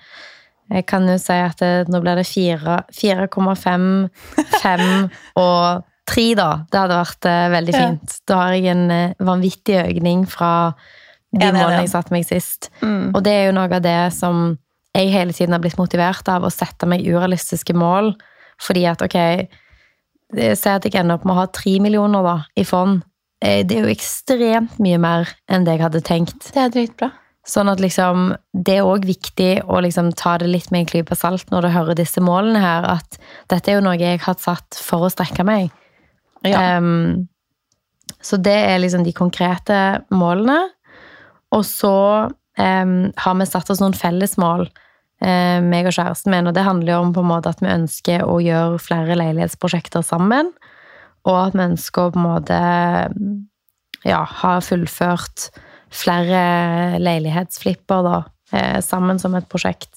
jeg 0.72 0.86
kan 0.90 1.06
jo 1.08 1.16
si 1.22 1.36
at 1.38 1.58
det, 1.62 1.88
nå 1.92 2.00
blir 2.02 2.18
det 2.18 2.26
4,5, 2.26 3.88
5 4.62 4.86
og 5.46 5.84
3, 6.06 6.26
da. 6.38 6.50
Det 6.70 6.82
hadde 6.82 7.00
vært 7.00 7.28
uh, 7.30 7.48
veldig 7.54 7.74
Ja. 7.74 7.80
fint. 7.86 8.20
Da 8.28 8.42
har 8.44 8.54
jeg 8.54 8.70
en 8.74 8.86
uh, 8.90 9.26
vanvittig 9.26 9.80
økning 9.82 10.26
fra 10.30 10.52
de 11.34 11.42
enig. 11.48 11.58
målene 11.58 11.82
jeg 11.84 11.92
satte 11.94 12.14
meg 12.14 12.26
sist. 12.28 12.70
Mm. 12.82 13.10
Og 13.14 13.22
det 13.26 13.32
er 13.34 13.44
jo 13.48 13.56
noe 13.58 13.68
av 13.70 13.82
det 13.82 13.98
som 14.14 14.56
jeg 14.96 15.10
hele 15.12 15.34
tiden 15.36 15.52
har 15.52 15.60
blitt 15.60 15.76
motivert 15.76 16.28
av, 16.32 16.46
å 16.46 16.52
sette 16.52 16.86
meg 16.88 17.04
urealistiske 17.04 17.74
mål. 17.76 18.14
Fordi 18.62 18.86
at, 18.88 19.02
ok, 19.04 19.18
Si 20.34 20.66
at 20.68 20.82
jeg 20.82 20.96
ender 20.98 21.20
opp 21.20 21.24
med 21.24 21.36
å 21.36 21.38
ha 21.38 21.46
tre 21.54 21.76
millioner 21.78 22.24
da, 22.26 22.32
i 22.58 22.64
fond. 22.66 22.96
Eh, 23.44 23.62
Det 23.66 23.76
er 23.76 23.86
jo 23.86 23.92
ekstremt 23.92 24.78
mye 24.82 24.98
mer 24.98 25.30
enn 25.48 25.64
det 25.66 25.76
jeg 25.76 25.84
hadde 25.84 26.04
tenkt. 26.04 26.50
Det 26.54 26.62
er 26.62 26.72
dritbra. 26.72 27.12
Sånn 27.46 27.70
at 27.70 27.78
liksom, 27.78 28.32
det 28.50 28.80
er 28.80 28.88
òg 28.88 29.04
viktig 29.06 29.68
å 29.70 29.78
liksom 29.84 30.10
ta 30.18 30.34
det 30.42 30.48
litt 30.50 30.72
med 30.74 30.82
en 30.82 30.88
klype 30.90 31.14
salt 31.14 31.52
når 31.52 31.68
du 31.68 31.74
hører 31.76 31.98
disse 31.98 32.22
målene 32.24 32.58
her, 32.58 32.88
at 32.96 33.20
dette 33.52 33.70
er 33.70 33.78
jo 33.78 33.84
noe 33.86 34.00
jeg 34.00 34.18
har 34.24 34.38
satt 34.42 34.80
for 34.82 35.06
å 35.06 35.10
strekke 35.12 35.46
meg. 35.46 35.70
Ja. 36.42 36.78
Um, 36.78 37.28
så 38.22 38.38
det 38.42 38.56
er 38.56 38.80
liksom 38.82 39.06
de 39.06 39.14
konkrete 39.14 39.78
målene. 40.10 40.58
Og 41.54 41.62
så 41.68 41.94
um, 42.34 42.96
har 43.14 43.38
vi 43.38 43.46
satt 43.46 43.70
oss 43.70 43.82
noen 43.82 43.94
fellesmål, 43.94 44.66
um, 45.22 45.70
meg 45.70 45.86
og 45.86 45.94
kjæresten 45.94 46.34
min, 46.34 46.50
og 46.50 46.56
det 46.56 46.66
handler 46.66 46.96
jo 46.96 47.00
om 47.04 47.14
på 47.14 47.22
en 47.22 47.30
måte 47.30 47.54
at 47.54 47.62
vi 47.62 47.70
ønsker 47.70 48.26
å 48.26 48.40
gjøre 48.42 48.82
flere 48.82 49.18
leilighetsprosjekter 49.22 50.02
sammen, 50.02 50.50
og 51.26 51.36
at 51.48 51.56
mennesker 51.58 52.12
på 52.14 52.20
en 52.20 52.26
måte 52.28 52.58
ja, 54.06 54.20
har 54.42 54.60
fullført 54.62 55.48
flere 55.96 56.98
leilighetsflipper 57.02 58.02
da, 58.06 58.16
eh, 58.52 58.78
sammen 58.84 59.18
som 59.22 59.34
et 59.38 59.48
prosjekt. 59.50 59.90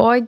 Og 0.00 0.26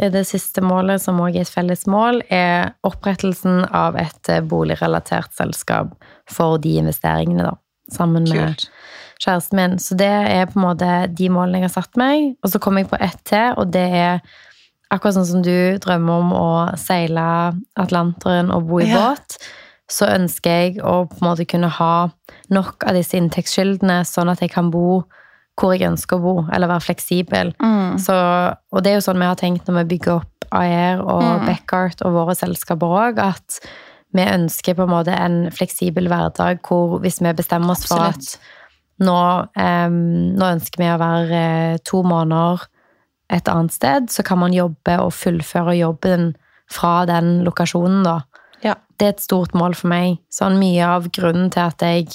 det 0.00 0.24
siste 0.26 0.62
målet, 0.64 1.00
som 1.04 1.20
også 1.22 1.38
er 1.38 1.44
et 1.46 1.52
felles 1.54 1.84
mål, 1.86 2.22
er 2.34 2.72
opprettelsen 2.86 3.64
av 3.74 3.96
et 4.00 4.30
eh, 4.32 4.40
boligrelatert 4.42 5.32
selskap 5.36 5.92
for 6.30 6.58
de 6.58 6.76
investeringene, 6.80 7.44
da. 7.50 7.54
Sammen 7.92 8.24
med 8.24 8.54
Kult. 8.56 8.70
kjæresten 9.20 9.58
min. 9.60 9.74
Så 9.78 9.92
det 10.00 10.08
er 10.08 10.46
på 10.48 10.56
en 10.58 10.64
måte 10.64 10.88
de 11.12 11.28
målene 11.28 11.60
jeg 11.60 11.68
har 11.68 11.74
satt 11.82 11.98
meg. 12.00 12.30
Og 12.42 12.48
så 12.54 12.60
kom 12.64 12.78
jeg 12.80 12.88
på 12.88 12.96
ett 12.96 13.20
til, 13.28 13.52
og 13.60 13.68
det 13.76 13.84
er 13.92 14.22
akkurat 14.90 15.18
sånn 15.18 15.28
som 15.28 15.42
du 15.44 15.76
drømmer 15.84 16.22
om 16.22 16.32
å 16.32 16.46
seile 16.80 17.26
Atlanteren 17.76 18.50
og 18.54 18.64
bo 18.70 18.80
i 18.80 18.88
Ja. 18.88 19.10
båt. 19.12 19.36
Så 19.90 20.08
ønsker 20.08 20.50
jeg 20.50 20.78
å 20.80 21.04
på 21.10 21.20
en 21.20 21.26
måte 21.26 21.46
kunne 21.48 21.68
ha 21.68 22.08
nok 22.54 22.86
av 22.88 22.96
disse 22.96 23.18
inntektskildene, 23.18 24.00
sånn 24.08 24.32
at 24.32 24.40
jeg 24.40 24.54
kan 24.54 24.70
bo 24.72 25.02
hvor 25.60 25.74
jeg 25.74 25.86
ønsker 25.86 26.18
å 26.18 26.22
bo, 26.22 26.36
eller 26.50 26.70
være 26.70 26.82
fleksibel. 26.82 27.52
Mm. 27.62 27.98
Så, 28.02 28.14
og 28.74 28.82
det 28.82 28.90
er 28.90 28.98
jo 28.98 29.04
sånn 29.06 29.20
vi 29.20 29.28
har 29.28 29.38
tenkt 29.38 29.68
når 29.68 29.82
vi 29.82 29.90
bygger 29.94 30.16
opp 30.16 30.48
AER 30.54 31.02
og 31.02 31.22
Mm. 31.22 31.46
Beckart 31.46 32.02
og 32.02 32.14
våre 32.14 32.34
selskaper 32.34 32.86
òg, 32.86 33.18
at 33.22 33.60
vi 34.14 34.22
ønsker 34.22 34.74
på 34.74 34.86
en 34.86 34.92
måte 34.92 35.14
en 35.14 35.50
fleksibel 35.50 36.08
hverdag 36.10 36.60
hvor 36.66 37.00
hvis 37.02 37.20
vi 37.22 37.32
bestemmer 37.34 37.74
oss 37.74 37.86
for 37.90 38.02
at 38.02 38.36
nå, 39.02 39.18
um, 39.58 39.96
nå 40.38 40.50
ønsker 40.54 40.78
vi 40.78 40.90
å 40.92 41.00
være 41.00 41.40
eh, 41.40 41.78
to 41.82 42.02
måneder 42.06 42.62
et 43.34 43.48
annet 43.50 43.74
sted, 43.74 44.10
så 44.12 44.22
kan 44.22 44.38
man 44.38 44.54
jobbe 44.54 44.98
og 45.02 45.14
fullføre 45.16 45.74
jobben 45.80 46.34
fra 46.70 47.04
den 47.08 47.42
lokasjonen, 47.46 48.04
da. 48.06 48.20
Ja. 48.64 48.74
Det 48.98 49.06
er 49.06 49.14
et 49.16 49.20
stort 49.24 49.54
mål 49.54 49.74
for 49.76 49.90
meg. 49.92 50.18
Sånn 50.32 50.58
mye 50.60 50.86
av 50.86 51.08
grunnen 51.14 51.50
til 51.52 51.62
at 51.66 51.82
jeg 51.84 52.08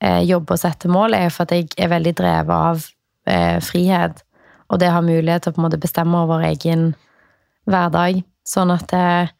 eh, 0.00 0.20
jobber 0.28 0.54
og 0.56 0.62
setter 0.62 0.92
mål, 0.92 1.14
er 1.18 1.30
for 1.34 1.48
at 1.48 1.54
jeg 1.56 1.68
er 1.80 1.90
veldig 1.92 2.12
drevet 2.18 2.54
av 2.56 2.84
eh, 3.26 3.58
frihet. 3.64 4.22
Og 4.70 4.78
det 4.78 4.88
å 4.92 4.98
ha 4.98 5.02
mulighet 5.02 5.42
til 5.44 5.52
å 5.52 5.56
på 5.56 5.62
en 5.62 5.66
måte 5.68 5.80
bestemme 5.82 6.20
over 6.22 6.44
egen 6.46 6.92
hverdag. 7.70 8.22
Sånn 8.46 8.70
at 8.74 8.92
eh, 8.96 9.32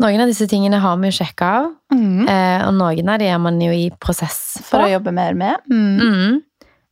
noen 0.00 0.22
av 0.24 0.30
disse 0.30 0.46
tingene 0.48 0.80
har 0.80 0.96
vi 1.02 1.10
jo 1.12 1.18
sjekka 1.20 1.50
av, 1.60 1.70
Mm. 1.90 2.22
eh, 2.30 2.60
og 2.68 2.74
noen 2.78 3.08
av 3.10 3.18
de 3.18 3.26
er 3.26 3.38
man 3.42 3.56
jo 3.60 3.72
i 3.74 3.88
prosess 3.98 4.36
For 4.62 4.78
for. 4.78 4.84
å 4.86 4.92
jobbe 4.92 5.10
mer 5.12 5.34
med. 5.34 5.56
Mm. 5.68 5.98
Mm. 5.98 6.36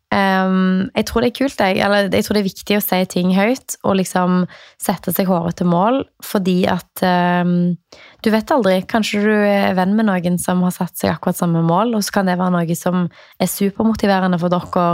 Em, 0.09 0.88
jeg 0.97 1.05
tror 1.05 1.21
det 1.21 1.29
er 1.29 1.37
kult, 1.37 1.61
jeg. 1.61 1.81
Eller 1.85 2.09
jeg 2.09 2.25
tror 2.25 2.38
det 2.38 2.41
er 2.41 2.49
viktig 2.49 2.79
å 2.79 2.85
si 2.85 3.00
ting 3.12 3.35
høyt 3.37 3.77
og 3.83 3.99
liksom 4.00 4.38
sette 4.81 5.12
seg 5.12 5.29
hårete 5.29 5.67
mål, 5.69 6.00
fordi 6.25 6.62
at 6.71 7.05
um, 7.05 7.77
du 8.25 8.31
vet 8.33 8.55
aldri. 8.55 8.79
Kanskje 8.88 9.23
du 9.27 9.35
er 9.35 9.77
venn 9.77 9.93
med 9.99 10.09
noen 10.09 10.41
som 10.41 10.65
har 10.65 10.73
satt 10.75 10.97
seg 10.97 11.12
akkurat 11.12 11.41
samme 11.41 11.62
mål, 11.67 11.95
og 11.99 12.07
så 12.07 12.19
kan 12.19 12.31
det 12.31 12.38
være 12.41 12.57
noe 12.57 12.79
som 12.79 13.07
er 13.38 13.53
supermotiverende 13.53 14.41
for 14.41 14.55
dere 14.55 14.88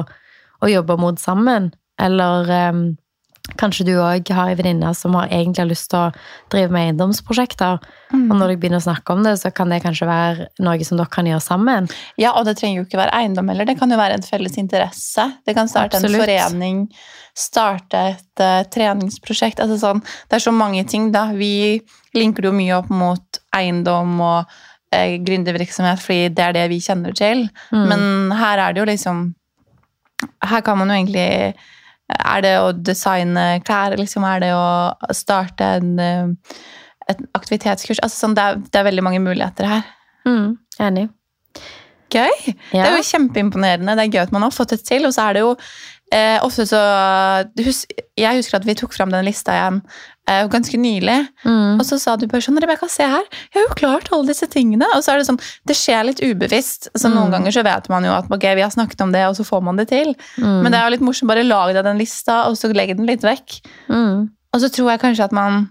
å 0.65 0.73
jobbe 0.73 0.99
mot 0.99 1.21
sammen. 1.23 1.71
Eller 2.03 2.51
em, 2.51 2.85
kanskje 3.61 3.85
du 3.85 3.93
òg 4.01 4.31
har 4.33 4.51
ei 4.51 4.57
venninne 4.57 4.91
som 4.97 5.15
har 5.19 5.29
egentlig 5.29 5.61
har 5.61 5.69
lyst 5.69 5.91
til 5.93 6.01
å 6.01 6.13
drive 6.53 6.73
med 6.73 6.89
eiendomsprosjekter. 6.89 7.83
Mm. 8.15 8.23
Og 8.23 8.39
når 8.39 8.53
dere 8.53 8.61
begynner 8.63 8.81
å 8.81 8.87
snakke 8.87 9.13
om 9.13 9.25
det, 9.27 9.35
så 9.43 9.51
kan 9.55 9.73
det 9.73 9.83
kanskje 9.85 10.09
være 10.09 10.47
noe 10.65 10.87
som 10.89 10.99
dere 10.99 11.13
kan 11.13 11.29
gjøre 11.29 11.45
sammen. 11.45 11.89
Ja, 12.21 12.33
og 12.39 12.49
det 12.49 12.57
trenger 12.59 12.81
jo 12.81 12.87
ikke 12.89 13.03
være 13.03 13.13
eiendom 13.21 13.53
heller. 13.53 13.69
Det 13.69 13.77
kan 13.81 13.93
jo 13.93 14.01
være 14.01 14.17
en 14.17 14.25
felles 14.25 14.57
interesse. 14.61 15.27
Det 15.45 15.57
kan 15.59 15.69
starte 15.71 16.01
Absolutt. 16.01 16.23
en 16.23 16.25
forening, 16.25 16.81
starte 17.37 18.03
et 18.15 18.45
uh, 18.45 18.65
treningsprosjekt. 18.73 19.61
Altså 19.61 19.79
sånn, 19.83 20.01
det 20.31 20.41
er 20.41 20.47
så 20.47 20.55
mange 20.55 20.87
ting, 20.89 21.13
da. 21.15 21.27
Vi 21.37 21.83
linker 22.17 22.47
det 22.47 22.53
jo 22.53 22.57
mye 22.57 22.81
opp 22.81 22.91
mot 22.95 23.43
eiendom 23.61 24.17
og 24.25 24.57
uh, 24.57 25.15
gründervirksomhet, 25.29 26.01
fordi 26.01 26.33
det 26.33 26.49
er 26.49 26.59
det 26.63 26.67
vi 26.73 26.81
kjenner 26.81 27.13
til. 27.21 27.45
Mm. 27.77 27.87
Men 27.93 28.37
her 28.41 28.71
er 28.71 28.73
det 28.73 28.87
jo 28.87 28.91
liksom 28.95 29.27
Her 30.41 30.63
kan 30.65 30.79
man 30.79 30.89
jo 30.89 30.95
egentlig 30.97 31.53
Er 32.21 32.45
det 32.45 32.55
å 32.61 32.71
designe 32.77 33.47
klær? 33.67 33.97
Liksom, 33.99 34.27
er 34.29 34.45
det 34.45 34.53
å 34.57 35.15
starte 35.17 35.75
en, 35.81 35.95
eh, 35.99 36.59
et 37.11 37.25
aktivitetskurs? 37.37 38.03
Altså, 38.03 38.25
sånn, 38.25 38.37
det, 38.39 38.45
er, 38.45 38.63
det 38.71 38.81
er 38.81 38.89
veldig 38.91 39.07
mange 39.07 39.23
muligheter 39.25 39.71
her. 39.71 39.89
Mm, 40.29 40.55
enig. 40.87 41.09
Gøy! 42.15 42.55
Det 42.71 42.79
er 42.79 42.95
jo 42.95 43.07
kjempeimponerende. 43.09 43.97
Det 43.99 44.05
er 44.05 44.13
gøy 44.13 44.23
at 44.23 44.35
man 44.35 44.45
har 44.47 44.55
fått 44.55 44.75
det 44.77 44.85
til. 44.87 45.07
Og 45.09 45.15
så 45.17 45.29
er 45.29 45.37
det 45.37 45.43
jo 45.43 45.55
eh, 46.13 46.39
ofte 46.45 46.67
så 46.67 46.81
hus, 47.65 47.85
Jeg 48.17 48.37
husker 48.39 48.57
at 48.61 48.67
vi 48.67 48.75
tok 48.75 48.93
fram 48.95 49.11
den 49.11 49.25
lista 49.25 49.53
igjen 49.57 49.81
eh, 50.29 50.47
ganske 50.49 50.79
nylig. 50.79 51.17
Mm. 51.45 51.81
Og 51.81 51.85
så 51.89 51.99
sa 52.01 52.15
du 52.17 52.27
bare 52.27 52.41
sånn 52.45 52.61
Rebekka, 52.63 52.89
se 52.89 53.03
her. 53.05 53.25
Jeg 53.53 53.59
har 53.59 53.67
jo 53.69 53.75
klart 53.81 54.11
alle 54.13 54.27
disse 54.31 54.47
tingene. 54.53 54.87
Og 54.95 55.03
så 55.05 55.13
er 55.13 55.19
det 55.19 55.27
sånn 55.29 55.41
Det 55.67 55.75
skjer 55.77 56.05
litt 56.07 56.21
ubevisst. 56.23 56.89
Så 56.95 57.11
Noen 57.11 57.29
Mm. 57.29 57.35
ganger 57.39 57.53
så 57.57 57.65
vet 57.67 57.89
man 57.89 58.05
jo 58.05 58.13
at 58.13 58.31
ok, 58.31 58.47
vi 58.55 58.63
har 58.63 58.71
snakket 58.71 59.01
om 59.03 59.13
det, 59.13 59.25
og 59.29 59.35
så 59.37 59.45
får 59.45 59.63
man 59.63 59.77
det 59.77 59.89
til. 59.89 60.15
Mm. 60.39 60.63
Men 60.63 60.73
det 60.73 60.79
er 60.81 60.85
jo 60.87 60.95
litt 60.97 61.07
morsomt. 61.09 61.29
Bare 61.29 61.45
lag 61.45 61.75
deg 61.75 61.85
den 61.85 61.99
lista, 61.99 62.45
og 62.49 62.57
så 62.57 62.73
legg 62.75 62.97
den 62.97 63.07
litt 63.07 63.23
vekk. 63.23 63.61
mm. 63.89 64.31
Og 64.55 64.61
så 64.61 64.69
tror 64.71 64.91
jeg 64.93 65.01
kanskje 65.03 65.25
at 65.25 65.33
man 65.33 65.71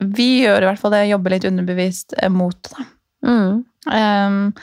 Vi 0.00 0.42
gjør 0.42 0.62
i 0.62 0.66
hvert 0.66 0.78
fall 0.78 0.90
det, 0.90 1.08
jobber 1.10 1.30
litt 1.30 1.44
underbevisst 1.44 2.14
eh, 2.18 2.28
mot 2.28 2.56
det. 2.62 2.86
Mm. 3.24 3.64
Um, 3.86 4.54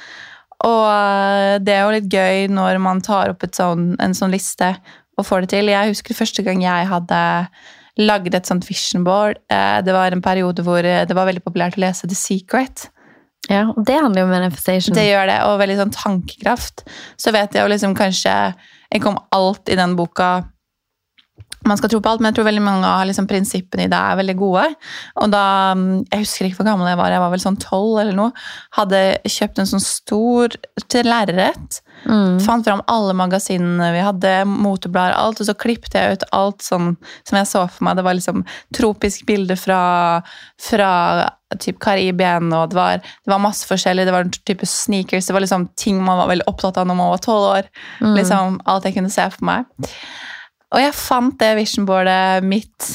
og 0.65 1.63
det 1.65 1.73
er 1.75 1.83
jo 1.85 1.93
litt 1.95 2.09
gøy 2.11 2.47
når 2.51 2.79
man 2.83 3.01
tar 3.05 3.31
opp 3.33 3.43
et 3.47 3.55
sånn, 3.55 3.93
en 4.01 4.15
sånn 4.17 4.33
liste 4.33 4.73
og 5.19 5.25
får 5.27 5.43
det 5.45 5.49
til. 5.53 5.71
Jeg 5.71 5.91
husker 5.93 6.15
første 6.17 6.43
gang 6.45 6.61
jeg 6.63 6.87
hadde 6.89 7.19
lagd 7.99 8.35
et 8.35 8.47
sånt 8.47 8.63
vision 8.69 9.03
board. 9.03 9.39
eh, 9.51 9.81
Det 9.83 9.91
var 9.95 10.11
en 10.15 10.21
periode 10.23 10.63
hvor 10.63 10.79
eh, 10.79 11.05
det 11.05 11.15
var 11.15 11.27
veldig 11.27 11.43
populært 11.43 11.75
å 11.79 11.83
lese 11.83 12.07
The 12.07 12.15
Secret. 12.15 12.87
Ja, 13.49 13.65
og 13.71 13.83
det 13.87 13.97
handler 13.97 14.21
jo 14.21 14.27
om 14.27 14.31
manifestation. 14.35 14.95
Det 14.95 15.07
gjør 15.07 15.27
det, 15.31 15.39
og 15.47 15.59
veldig 15.59 15.77
sånn 15.79 15.93
tankekraft. 15.95 16.83
Så 17.17 17.31
vet 17.33 17.55
jeg 17.55 17.63
jo 17.65 17.71
liksom 17.71 17.95
kanskje 17.97 18.35
Jeg 18.91 19.01
kom 19.03 19.17
alt 19.35 19.69
i 19.69 19.75
den 19.77 19.95
boka 19.95 20.29
man 21.67 21.77
skal 21.77 21.91
tro 21.91 21.99
på 21.99 22.11
alt, 22.11 22.21
men 22.21 22.31
jeg 22.31 22.39
tror 22.39 22.47
veldig 22.47 22.63
mange 22.63 22.87
av 22.87 23.03
liksom, 23.09 23.27
prinsippene 23.27 23.85
i 23.85 23.91
det 23.91 23.99
er 23.99 24.17
veldig 24.21 24.35
gode. 24.39 24.63
Og 25.19 25.31
da, 25.33 25.43
mm, 25.75 26.05
Jeg 26.11 26.23
husker 26.23 26.47
ikke 26.47 26.61
hvor 26.61 26.69
gammel 26.71 26.87
jeg 26.87 26.99
var, 27.01 27.11
jeg 27.11 27.23
var 27.23 27.33
vel 27.33 27.43
sånn 27.43 27.59
tolv 27.59 27.99
eller 27.99 28.15
noe. 28.15 28.31
Hadde 28.77 29.01
kjøpt 29.27 29.59
en 29.59 29.71
sånn 29.73 29.83
stor 29.83 30.55
til 30.87 31.09
lerret. 31.09 31.81
Mm. 32.05 32.39
Fant 32.39 32.63
fram 32.63 32.81
alle 32.87 33.15
magasinene 33.17 33.89
vi 33.91 34.05
hadde, 34.05 34.31
moteblader, 34.47 35.17
alt. 35.19 35.41
Og 35.43 35.49
så 35.49 35.57
klippet 35.59 35.97
jeg 35.99 36.15
ut 36.15 36.23
alt 36.35 36.63
sånn 36.63 36.93
som 37.27 37.39
jeg 37.41 37.51
så 37.51 37.65
for 37.67 37.89
meg. 37.89 37.99
Det 37.99 38.07
var 38.07 38.17
liksom 38.17 38.45
tropisk 38.75 39.27
bilde 39.27 39.59
fra, 39.59 39.81
fra 40.63 40.93
typ 41.59 41.81
Karibien, 41.83 42.53
og 42.53 42.71
det 42.71 42.79
var, 42.79 43.03
det 43.03 43.33
var 43.33 43.43
masse 43.43 43.67
forskjellig. 43.67 44.07
Det 44.07 44.15
var 44.15 44.29
en 44.29 44.33
type 44.39 44.69
sneakers. 44.69 45.27
Det 45.27 45.35
var 45.35 45.43
liksom 45.43 45.67
ting 45.75 45.99
man 45.99 46.23
var 46.23 46.31
veldig 46.31 46.47
opptatt 46.47 46.79
av 46.79 46.87
når 46.87 47.01
man 47.03 47.13
var 47.17 47.23
tolv 47.27 47.51
år. 47.51 47.71
Mm. 47.99 48.15
Liksom 48.15 48.59
alt 48.69 48.87
jeg 48.87 48.95
kunne 48.95 49.11
se 49.13 49.27
for 49.35 49.51
meg. 49.51 49.89
Og 50.69 50.81
jeg 50.83 50.97
fant 50.97 51.37
det 51.41 51.53
visionboardet 51.57 52.45
mitt 52.45 52.89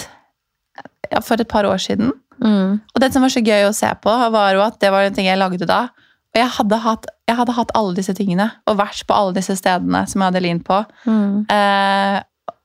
ja, 1.10 1.20
for 1.20 1.40
et 1.40 1.50
par 1.50 1.66
år 1.66 1.80
siden. 1.82 2.12
Mm. 2.38 2.78
Og 2.78 3.02
det 3.02 3.10
som 3.14 3.24
var 3.24 3.32
så 3.32 3.42
gøy 3.44 3.66
å 3.66 3.74
se 3.74 3.90
på, 4.02 4.14
var 4.34 4.54
jo 4.54 4.62
at 4.64 4.78
det 4.82 4.92
var 4.94 5.06
en 5.06 5.16
ting 5.16 5.28
jeg 5.28 5.40
lagde 5.40 5.66
da. 5.68 5.88
Og 6.34 6.40
jeg 6.40 6.50
hadde 6.56 6.78
hatt, 6.82 7.08
jeg 7.30 7.38
hadde 7.38 7.56
hatt 7.56 7.74
alle 7.78 7.94
disse 7.96 8.14
tingene, 8.18 8.48
og 8.66 8.78
vært 8.80 9.04
på 9.06 9.16
alle 9.16 9.34
disse 9.36 9.54
stedene 9.58 10.02
som 10.10 10.22
jeg 10.22 10.32
hadde 10.32 10.44
lint 10.44 10.64
på. 10.66 10.80
Mm. 11.06 11.44
Eh, 11.50 12.20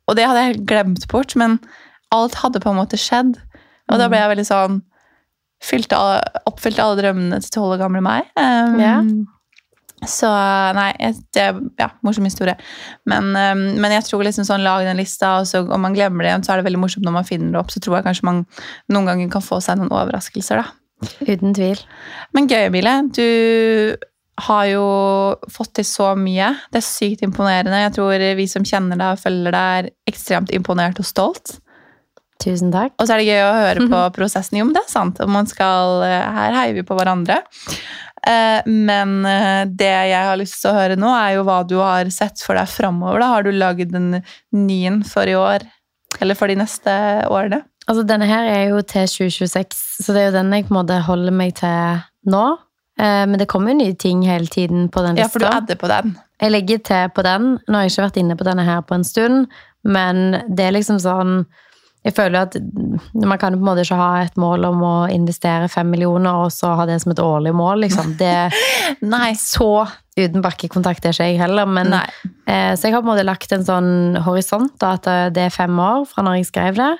og 0.10 0.18
det 0.18 0.25
hadde 0.25 0.46
jeg 0.46 0.63
glemt 0.70 1.06
bort, 1.12 1.36
men 1.38 1.60
alt 2.13 2.39
hadde 2.42 2.62
på 2.63 2.72
en 2.72 2.80
måte 2.80 2.98
skjedd. 2.98 3.36
Og 3.89 4.01
da 4.01 4.08
ble 4.10 4.22
jeg 4.22 4.32
veldig 4.34 4.48
sånn 4.48 4.80
fylte, 5.63 5.98
oppfylte 6.50 6.86
alle 6.86 7.01
drømmene 7.01 7.42
til 7.44 7.54
tolv 7.54 7.75
år 7.75 7.84
gamle 7.84 8.01
meg. 8.06 8.30
Um, 8.38 8.80
Ja. 8.82 8.96
Så 10.08 10.29
nei, 10.77 10.91
det 11.36 11.41
er 11.44 11.58
ja, 11.79 11.89
morsom 12.06 12.27
historie. 12.27 12.56
Men, 13.10 13.32
um, 13.36 13.63
men 13.84 13.96
jeg 13.98 14.06
tror 14.08 14.24
liksom 14.24 14.48
sånn, 14.48 14.63
lag 14.63 14.86
den 14.88 15.00
lista, 15.00 15.39
og 15.41 15.50
så 15.50 15.65
om 15.65 15.84
man 15.84 15.96
glemmer 15.98 16.24
det 16.24 16.32
igjen, 16.32 16.46
så 16.46 16.53
er 16.53 16.62
det 16.62 16.70
veldig 16.70 16.84
morsomt 16.86 17.08
når 17.08 17.18
man 17.18 17.27
finner 17.27 17.51
det 17.51 17.62
opp. 17.62 17.74
Så 17.74 17.84
tror 17.84 18.00
jeg 18.00 18.08
kanskje 18.08 18.29
man 18.29 18.44
noen 18.94 19.10
ganger 19.10 19.34
kan 19.34 19.44
få 19.44 19.60
seg 19.63 19.82
noen 19.82 19.91
overraskelser, 19.91 20.63
da. 20.63 21.10
Uten 21.24 21.56
tvil. 21.56 21.82
Men 22.36 22.48
gøy, 22.51 22.68
Emilie. 22.70 22.96
Du 23.15 23.27
har 24.39 24.65
jo 24.72 24.84
fått 25.51 25.75
til 25.79 25.88
så 25.88 26.13
mye. 26.15 26.53
Det 26.72 26.79
er 26.79 26.88
sykt 26.88 27.24
imponerende. 27.25 27.84
Jeg 27.84 27.96
tror 27.98 28.24
vi 28.39 28.48
som 28.51 28.68
kjenner 28.68 29.00
deg 29.00 29.18
og 29.18 29.24
følger 29.24 29.56
deg, 29.56 29.89
er 29.89 30.13
ekstremt 30.13 30.53
imponert 30.56 31.01
og 31.01 31.08
stolt. 31.08 31.60
Tusen 32.39 32.72
takk. 32.72 32.94
Og 32.96 33.08
så 33.08 33.18
er 33.18 33.20
det 33.20 33.27
gøy 33.34 33.41
å 33.44 33.56
høre 33.58 33.86
på 33.91 34.01
prosessen. 34.15 34.62
Jo, 34.62 34.68
men 34.68 34.75
det 34.77 34.86
er 34.86 34.91
sant. 34.94 35.20
og 35.20 35.27
Man 35.32 35.50
skal, 35.50 36.03
eh, 36.08 36.29
her 36.38 36.56
heier 36.56 36.77
vi 36.77 36.86
på 36.88 36.96
hverandre. 36.96 37.41
Eh, 38.28 38.62
Men 38.66 39.26
eh, 39.26 39.66
det 39.66 39.90
jeg 40.12 40.24
har 40.28 40.38
lyst 40.40 40.62
til 40.62 40.72
å 40.72 40.78
høre 40.78 40.98
nå, 41.00 41.10
er 41.16 41.38
jo 41.38 41.44
hva 41.48 41.62
du 41.68 41.78
har 41.80 42.10
sett 42.14 42.42
for 42.44 42.60
deg 42.60 42.68
framover. 42.72 43.24
Har 43.24 43.44
du 43.44 43.52
lagd 43.52 43.96
en 43.96 44.22
ny 44.56 44.80
en 44.90 45.04
for 45.08 45.30
i 45.30 45.36
år? 45.38 45.66
Eller 46.20 46.36
for 46.36 46.48
de 46.52 46.58
neste 46.60 46.92
årene? 47.30 47.62
Altså, 47.90 48.04
denne 48.06 48.28
her 48.30 48.46
er 48.46 48.64
jo 48.70 48.82
til 48.86 49.08
2026, 49.10 49.78
så 50.04 50.14
det 50.14 50.22
er 50.22 50.28
jo 50.30 50.38
den 50.38 50.52
jeg 50.54 50.68
på 50.68 50.74
en 50.76 50.82
måte 50.82 50.98
holder 51.08 51.34
meg 51.34 51.56
til 51.58 52.02
nå. 52.30 52.44
Eh, 53.00 53.26
Men 53.26 53.40
det 53.40 53.48
kommer 53.50 53.72
jo 53.74 53.80
nye 53.80 53.96
ting 53.96 54.22
hele 54.28 54.48
tiden 54.48 54.90
på 54.90 55.02
den 55.06 55.18
Ja, 55.18 55.28
for 55.32 55.40
du 55.40 55.48
adder 55.50 55.76
på 55.80 55.88
den. 55.90 56.18
Jeg 56.42 56.52
legger 56.52 56.78
til 56.84 57.10
på 57.16 57.24
den. 57.24 57.58
Nå 57.68 57.74
har 57.76 57.88
jeg 57.88 57.96
ikke 57.96 58.06
vært 58.10 58.22
inne 58.22 58.38
på 58.40 58.46
denne 58.48 58.64
her 58.68 58.82
på 58.82 58.96
en 58.96 59.04
stund, 59.04 59.48
men 59.84 60.32
det 60.48 60.68
er 60.68 60.76
liksom 60.76 61.00
sånn 61.00 61.46
Jeg 62.08 62.15
føler 62.15 62.46
at 62.46 62.53
man 63.13 63.38
kan 63.41 63.56
på 63.58 63.60
en 63.60 63.65
måte 63.68 63.84
ikke 63.84 63.98
ha 64.00 64.22
et 64.24 64.38
mål 64.39 64.63
om 64.70 64.84
å 64.88 64.94
investere 65.12 65.68
fem 65.72 65.89
millioner 65.91 66.46
og 66.46 66.53
så 66.56 66.72
ha 66.79 66.86
det 66.88 66.96
som 67.03 67.12
et 67.12 67.20
årlig 67.20 67.51
mål, 67.60 67.82
liksom. 67.84 68.13
Det 68.22 68.51
Nei. 69.03 69.34
Så 69.36 69.68
uten 70.20 70.44
bakkekontakt 70.44 71.06
er 71.06 71.12
ikke 71.15 71.27
jeg 71.27 71.41
heller, 71.41 71.68
men. 71.68 71.91
Eh, 72.48 72.72
Så 72.75 72.88
jeg 72.88 72.96
har 72.96 73.03
på 73.03 73.08
en 73.10 73.13
måte 73.13 73.27
lagt 73.27 73.51
en 73.56 73.65
sånn 73.68 73.91
horisont, 74.25 74.77
da, 74.79 74.94
at 74.96 75.08
eh, 75.12 75.27
det 75.36 75.48
er 75.50 75.56
fem 75.56 75.75
år 75.79 76.06
fra 76.08 76.24
når 76.24 76.39
jeg 76.39 76.50
skrev 76.53 76.79
det. 76.79 76.91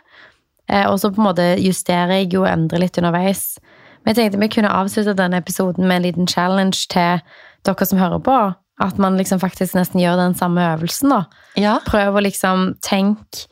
Eh, 0.70 0.86
Og 0.92 1.00
så 1.00 1.12
på 1.16 1.22
en 1.24 1.30
måte 1.32 1.48
justerer 1.64 2.20
jeg 2.20 2.34
jo 2.36 2.44
og 2.44 2.52
endrer 2.52 2.84
litt 2.84 3.00
underveis. 3.00 3.58
Men 4.04 4.14
jeg 4.14 4.20
tenkte 4.20 4.40
vi 4.44 4.52
kunne 4.52 4.72
avslutte 4.72 5.16
denne 5.16 5.40
episoden 5.40 5.88
med 5.88 6.00
en 6.02 6.08
liten 6.10 6.28
challenge 6.28 6.88
til 6.92 7.24
dere 7.68 7.86
som 7.88 8.00
hører 8.00 8.20
på. 8.24 8.38
At 8.80 9.00
man 9.00 9.18
liksom 9.20 9.40
faktisk 9.42 9.76
nesten 9.76 10.00
gjør 10.00 10.16
den 10.22 10.36
samme 10.40 10.64
øvelsen, 10.76 11.12
da. 11.12 11.24
Ja. 11.60 11.80
Prøv 11.88 12.16
å 12.16 12.24
liksom 12.24 12.76
tenke 12.86 13.48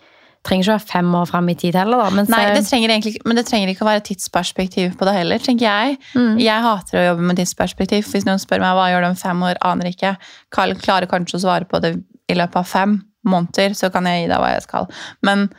Trenger 0.47 0.63
ikke 0.63 0.71
å 0.71 0.77
være 0.77 0.91
fem 0.93 1.15
år 1.19 1.25
fram 1.27 1.49
i 1.51 1.55
tid 1.59 1.75
heller, 1.75 1.99
da. 2.05 2.23
Nei, 2.31 2.43
det 2.55 2.63
trenger 2.69 2.93
egentlig, 2.93 3.17
men 3.27 3.39
det 3.39 3.43
trenger 3.49 3.71
ikke 3.71 3.83
å 3.83 3.89
være 3.89 4.05
tidsperspektiv 4.07 4.95
på 4.99 5.07
det 5.09 5.15
heller, 5.17 5.43
tenker 5.43 5.67
jeg. 5.67 5.97
Mm. 6.15 6.37
Jeg 6.39 6.63
hater 6.63 7.01
å 7.01 7.05
jobbe 7.09 7.27
med 7.27 7.41
tidsperspektiv. 7.41 8.07
Hvis 8.13 8.27
noen 8.27 8.39
spør 8.41 8.63
meg 8.63 8.77
hva 8.77 8.87
gjør 8.93 9.03
du 9.03 9.09
om 9.09 9.19
fem 9.19 9.43
år, 9.49 9.59
aner 9.67 9.91
ikke. 9.91 10.15
Karl 10.55 10.77
klarer 10.79 11.11
kanskje 11.11 11.41
å 11.41 11.43
svare 11.43 11.67
på 11.67 11.81
det 11.83 11.97
i 12.31 12.37
løpet 12.37 12.61
av 12.61 12.71
fem 12.71 12.97
måneder, 13.27 13.75
så 13.75 13.91
kan 13.91 14.07
jeg 14.07 14.23
gi 14.23 14.31
deg 14.31 14.41
hva 14.41 14.53
jeg 14.53 14.63
skal. 14.63 14.87
Men 15.27 15.49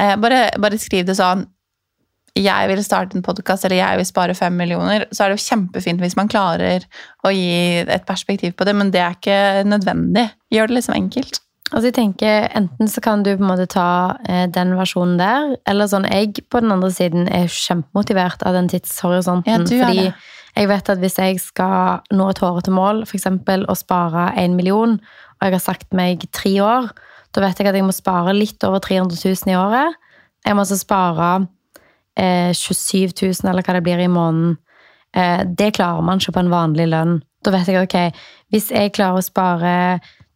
eh, 0.00 0.16
bare, 0.20 0.48
bare 0.60 0.80
skriv 0.80 1.08
det 1.08 1.18
sånn 1.18 1.44
jeg 2.38 2.68
vil 2.70 2.80
starte 2.84 3.16
en 3.18 3.24
podkast 3.24 3.66
eller 3.66 3.80
jeg 3.80 3.98
vil 3.98 4.06
spare 4.06 4.36
fem 4.38 4.54
millioner, 4.54 5.06
så 5.10 5.24
er 5.24 5.32
det 5.32 5.38
jo 5.40 5.46
kjempefint 5.48 6.02
hvis 6.02 6.16
man 6.18 6.30
klarer 6.30 6.84
å 7.26 7.32
gi 7.34 7.82
et 7.82 8.06
perspektiv 8.06 8.54
på 8.54 8.66
det, 8.68 8.76
men 8.78 8.92
det 8.94 9.02
er 9.02 9.16
ikke 9.16 9.66
nødvendig. 9.66 10.28
Gjør 10.54 10.70
det 10.70 10.78
liksom 10.78 10.96
enkelt. 10.98 11.40
Altså 11.68 11.90
jeg 11.90 11.96
tenker 11.98 12.46
Enten 12.56 12.88
så 12.88 13.02
kan 13.04 13.22
du 13.24 13.34
på 13.34 13.42
en 13.42 13.50
måte 13.50 13.68
ta 13.70 14.16
eh, 14.28 14.46
den 14.48 14.72
versjonen 14.78 15.18
der, 15.20 15.56
eller 15.68 15.90
sånn 15.90 16.06
Jeg 16.08 16.46
på 16.48 16.62
den 16.64 16.72
andre 16.72 16.90
siden 16.94 17.28
er 17.28 17.50
kjempemotivert 17.52 18.44
av 18.48 18.56
den 18.56 18.70
tidshorisonten. 18.72 19.66
Ja, 19.68 19.84
fordi 19.84 20.06
jeg 20.58 20.70
vet 20.70 20.88
at 20.90 21.02
hvis 21.02 21.18
jeg 21.20 21.42
skal 21.42 22.00
nå 22.14 22.30
et 22.32 22.40
hårete 22.42 22.72
mål, 22.74 23.04
f.eks. 23.06 23.28
å 23.28 23.76
spare 23.78 24.30
én 24.40 24.56
million, 24.58 24.96
og 25.38 25.44
jeg 25.44 25.54
har 25.54 25.62
sagt 25.62 25.92
meg 25.94 26.24
tre 26.34 26.56
år, 26.64 26.88
da 27.36 27.44
vet 27.44 27.60
jeg 27.60 27.68
at 27.70 27.76
jeg 27.76 27.86
må 27.86 27.94
spare 27.94 28.34
litt 28.34 28.64
over 28.66 28.82
300 28.82 29.20
000 29.20 29.52
i 29.52 29.58
året. 29.58 29.98
Jeg 30.46 30.56
må 30.56 30.64
altså 30.64 30.80
spare 30.80 31.28
eh, 32.18 32.50
27 32.56 33.12
000, 33.20 33.50
eller 33.52 33.62
hva 33.62 33.76
det 33.76 33.84
blir 33.86 34.02
i 34.02 34.10
måneden. 34.10 34.56
Eh, 35.14 35.44
det 35.46 35.74
klarer 35.78 36.02
man 36.02 36.18
ikke 36.18 36.34
på 36.34 36.42
en 36.42 36.52
vanlig 36.52 36.88
lønn. 36.90 37.20
Da 37.44 37.52
vet 37.54 37.70
jeg 37.70 37.84
ok, 37.84 37.98
hvis 38.50 38.72
jeg 38.74 38.96
klarer 38.96 39.20
å 39.20 39.28
spare 39.28 39.74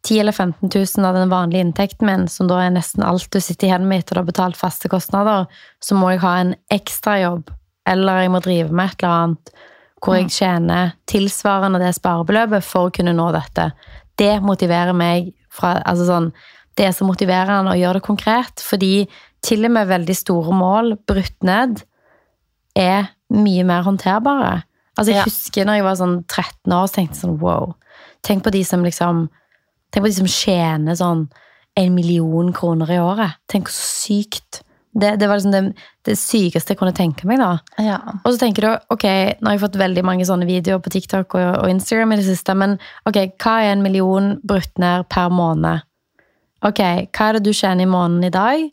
10 0.03 0.21
eller 0.21 0.33
15 0.33 0.71
000 0.99 1.07
av 1.07 1.15
den 1.15 1.31
vanlige 1.31 1.61
inntekten 1.63 2.07
min, 2.09 2.29
som 2.29 2.49
da 2.51 2.59
er 2.65 2.73
nesten 2.75 3.05
alt 3.07 3.29
du 3.31 3.39
sitter 3.41 3.69
igjen 3.69 3.85
med 3.89 4.03
etter 4.03 4.19
du 4.19 4.21
har 4.21 4.27
betalt 4.31 4.59
faste 4.59 4.89
kostnader, 4.91 5.47
så 5.81 5.95
må 5.95 6.11
jeg 6.11 6.23
ha 6.25 6.33
en 6.41 6.55
ekstrajobb, 6.75 7.53
eller 7.87 8.25
jeg 8.25 8.33
må 8.35 8.41
drive 8.43 8.71
med 8.75 8.91
et 8.91 9.03
eller 9.05 9.19
annet 9.27 9.53
hvor 10.03 10.17
jeg 10.19 10.33
tjener 10.35 10.97
tilsvarende 11.07 11.79
det 11.79 11.93
sparebeløpet 11.95 12.65
for 12.67 12.89
å 12.89 12.95
kunne 12.95 13.15
nå 13.15 13.29
dette. 13.37 13.69
Det 14.19 14.33
motiverer 14.43 14.93
meg 14.99 15.31
fra 15.53 15.77
altså 15.87 16.09
sånn, 16.09 16.33
Det 16.75 16.87
er 16.87 16.93
så 16.97 17.05
motiverende 17.05 17.69
å 17.71 17.77
gjøre 17.77 18.01
det 18.01 18.07
konkret, 18.07 18.63
fordi 18.65 19.07
til 19.45 19.67
og 19.67 19.75
med 19.75 19.91
veldig 19.91 20.15
store 20.17 20.55
mål 20.57 20.95
brutt 21.07 21.43
ned 21.45 21.83
er 22.75 23.11
mye 23.29 23.65
mer 23.69 23.83
håndterbare. 23.85 24.63
Altså, 24.97 25.13
jeg 25.13 25.17
Ja. 25.19 25.25
husker 25.25 25.65
når 25.67 25.75
jeg 25.75 25.85
var 25.85 25.95
sånn 26.01 26.25
13 26.27 26.73
år, 26.73 26.87
så 26.89 26.95
tenkte 26.95 27.15
jeg 27.15 27.23
sånn 27.23 27.39
wow. 27.41 27.75
Tenk 28.23 28.43
på 28.43 28.51
de 28.51 28.65
som 28.65 28.83
liksom 28.83 29.29
Tenk 29.93 30.05
på 30.05 30.11
de 30.11 30.19
som 30.19 30.31
tjener 30.31 30.97
sånn 30.99 31.27
en 31.79 31.95
million 31.95 32.53
kroner 32.53 32.91
i 32.93 33.01
året. 33.01 33.39
Tenk 33.49 33.71
så 33.73 33.83
sykt. 34.09 34.63
Det, 34.93 35.15
det 35.17 35.29
var 35.29 35.39
liksom 35.39 35.55
det, 35.55 35.63
det 36.05 36.19
sykeste 36.21 36.75
jeg 36.75 36.81
kunne 36.81 36.97
tenke 36.97 37.25
meg, 37.29 37.41
da. 37.41 37.53
Ja. 37.81 37.99
Og 38.21 38.35
så 38.35 38.43
tenker 38.43 38.67
du, 38.67 38.71
ok, 38.93 39.07
nå 39.41 39.49
har 39.49 39.57
jeg 39.57 39.63
fått 39.63 39.79
veldig 39.81 40.05
mange 40.05 40.27
sånne 40.29 40.49
videoer 40.49 40.83
på 40.85 40.93
TikTok 40.93 41.39
og, 41.39 41.47
og 41.63 41.73
Instagram 41.73 42.13
i 42.13 42.19
det 42.21 42.27
siste, 42.27 42.57
men 42.59 42.77
ok, 43.09 43.23
hva 43.41 43.55
er 43.63 43.73
en 43.73 43.85
million 43.85 44.35
brutt 44.45 44.77
ned 44.83 45.09
per 45.13 45.33
måned? 45.33 45.87
Ok, 46.63 46.83
hva 47.09 47.31
er 47.31 47.39
det 47.39 47.47
du 47.47 47.55
tjener 47.57 47.87
i 47.87 47.91
måneden 47.91 48.29
i 48.29 48.35
dag? 48.35 48.67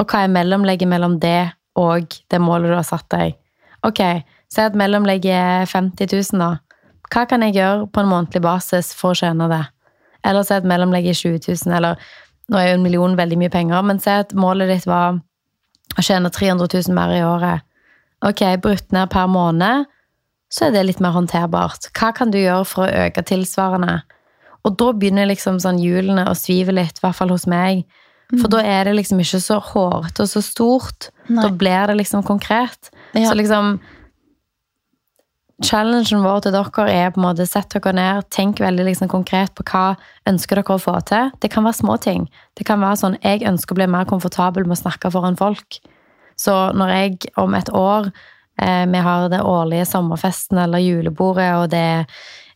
Og 0.00 0.10
hva 0.10 0.24
er 0.24 0.34
mellomlegget 0.34 0.90
mellom 0.90 1.20
det 1.22 1.52
og 1.78 2.18
det 2.32 2.42
målet 2.42 2.72
du 2.72 2.76
har 2.76 2.88
satt 2.88 3.06
deg? 3.14 3.38
Ok, 3.86 4.02
si 4.50 4.64
at 4.64 4.76
mellomlegget 4.76 5.36
er 5.36 5.70
50 5.70 6.10
000 6.10 6.42
da. 6.42 6.50
Hva 7.10 7.24
kan 7.30 7.46
jeg 7.46 7.56
gjøre 7.56 7.86
på 7.90 8.02
en 8.02 8.10
månedlig 8.10 8.42
basis 8.44 8.90
for 8.96 9.14
å 9.14 9.20
tjene 9.22 9.46
det? 9.50 9.62
Eller 10.26 10.44
si 10.46 10.54
at 10.56 10.68
mellomlegget 10.68 11.16
er 11.16 11.20
20 11.38 11.40
000, 11.66 11.76
eller 11.76 12.00
nå 12.50 12.58
er 12.58 12.70
jo 12.70 12.78
en 12.78 12.84
million 12.84 13.16
veldig 13.16 13.38
mye 13.40 13.52
penger, 13.52 13.82
men 13.86 14.02
si 14.02 14.12
at 14.12 14.34
målet 14.36 14.70
ditt 14.72 14.86
var 14.90 15.20
å 15.98 16.04
tjene 16.04 16.30
300 16.30 16.68
000 16.70 16.96
mer 16.96 17.14
i 17.14 17.22
året. 17.24 17.66
Ok, 18.26 18.42
brutt 18.62 18.92
ned 18.92 19.10
per 19.12 19.30
måned, 19.32 19.88
så 20.50 20.66
er 20.66 20.74
det 20.74 20.86
litt 20.88 21.00
mer 21.02 21.14
håndterbart. 21.14 21.88
Hva 21.96 22.10
kan 22.16 22.32
du 22.34 22.40
gjøre 22.40 22.66
for 22.68 22.84
å 22.84 23.06
øke 23.06 23.24
tilsvarende? 23.26 24.00
Og 24.66 24.76
da 24.76 24.90
begynner 24.92 25.30
liksom 25.30 25.60
sånn 25.62 25.78
hjulene 25.80 26.26
å 26.28 26.36
svive 26.36 26.74
litt, 26.74 26.98
i 26.98 27.04
hvert 27.04 27.16
fall 27.16 27.32
hos 27.32 27.46
meg. 27.48 27.86
For 28.38 28.50
da 28.52 28.60
er 28.62 28.86
det 28.86 28.94
liksom 28.98 29.22
ikke 29.22 29.40
så 29.42 29.56
hårete 29.72 30.26
og 30.26 30.30
så 30.30 30.42
stort. 30.44 31.08
Nei. 31.26 31.42
Da 31.42 31.50
blir 31.62 31.90
det 31.90 31.96
liksom 31.98 32.22
konkret. 32.26 32.92
Ja. 33.14 33.30
Så 33.30 33.34
liksom 33.38 33.78
Challengen 35.60 36.22
vår 36.24 36.40
til 36.44 36.54
dere 36.54 36.84
er 36.88 37.10
på 37.12 37.20
en 37.20 37.26
måte 37.26 37.44
sett 37.48 37.74
dere 37.74 37.92
ned, 37.96 38.28
tenk 38.32 38.62
veldig 38.62 38.86
liksom 38.86 39.10
konkret 39.12 39.52
på 39.56 39.64
hva 39.68 39.94
ønsker 40.28 40.56
dere 40.60 40.76
å 40.76 40.80
få 40.80 40.94
til. 41.08 41.30
Det 41.42 41.50
kan 41.52 41.66
være 41.66 41.80
små 41.82 41.98
ting. 42.00 42.26
Det 42.56 42.64
kan 42.68 42.80
være 42.80 43.00
sånn 43.02 43.18
jeg 43.20 43.44
ønsker 43.48 43.76
å 43.76 43.80
bli 43.80 43.88
mer 43.92 44.08
komfortabel 44.08 44.64
med 44.64 44.78
å 44.78 44.82
snakke 44.82 45.12
foran 45.12 45.36
folk. 45.36 45.80
Så 46.40 46.54
når 46.72 46.94
jeg 46.96 47.32
om 47.40 47.54
et 47.58 47.68
år 47.76 48.08
eh, 48.08 48.86
vi 48.88 49.04
har 49.04 49.28
det 49.28 49.42
årlige 49.44 49.88
sommerfesten 49.90 50.62
eller 50.64 50.80
julebordet, 50.80 51.50
og 51.60 51.68
det 51.74 51.84
er 51.90 52.06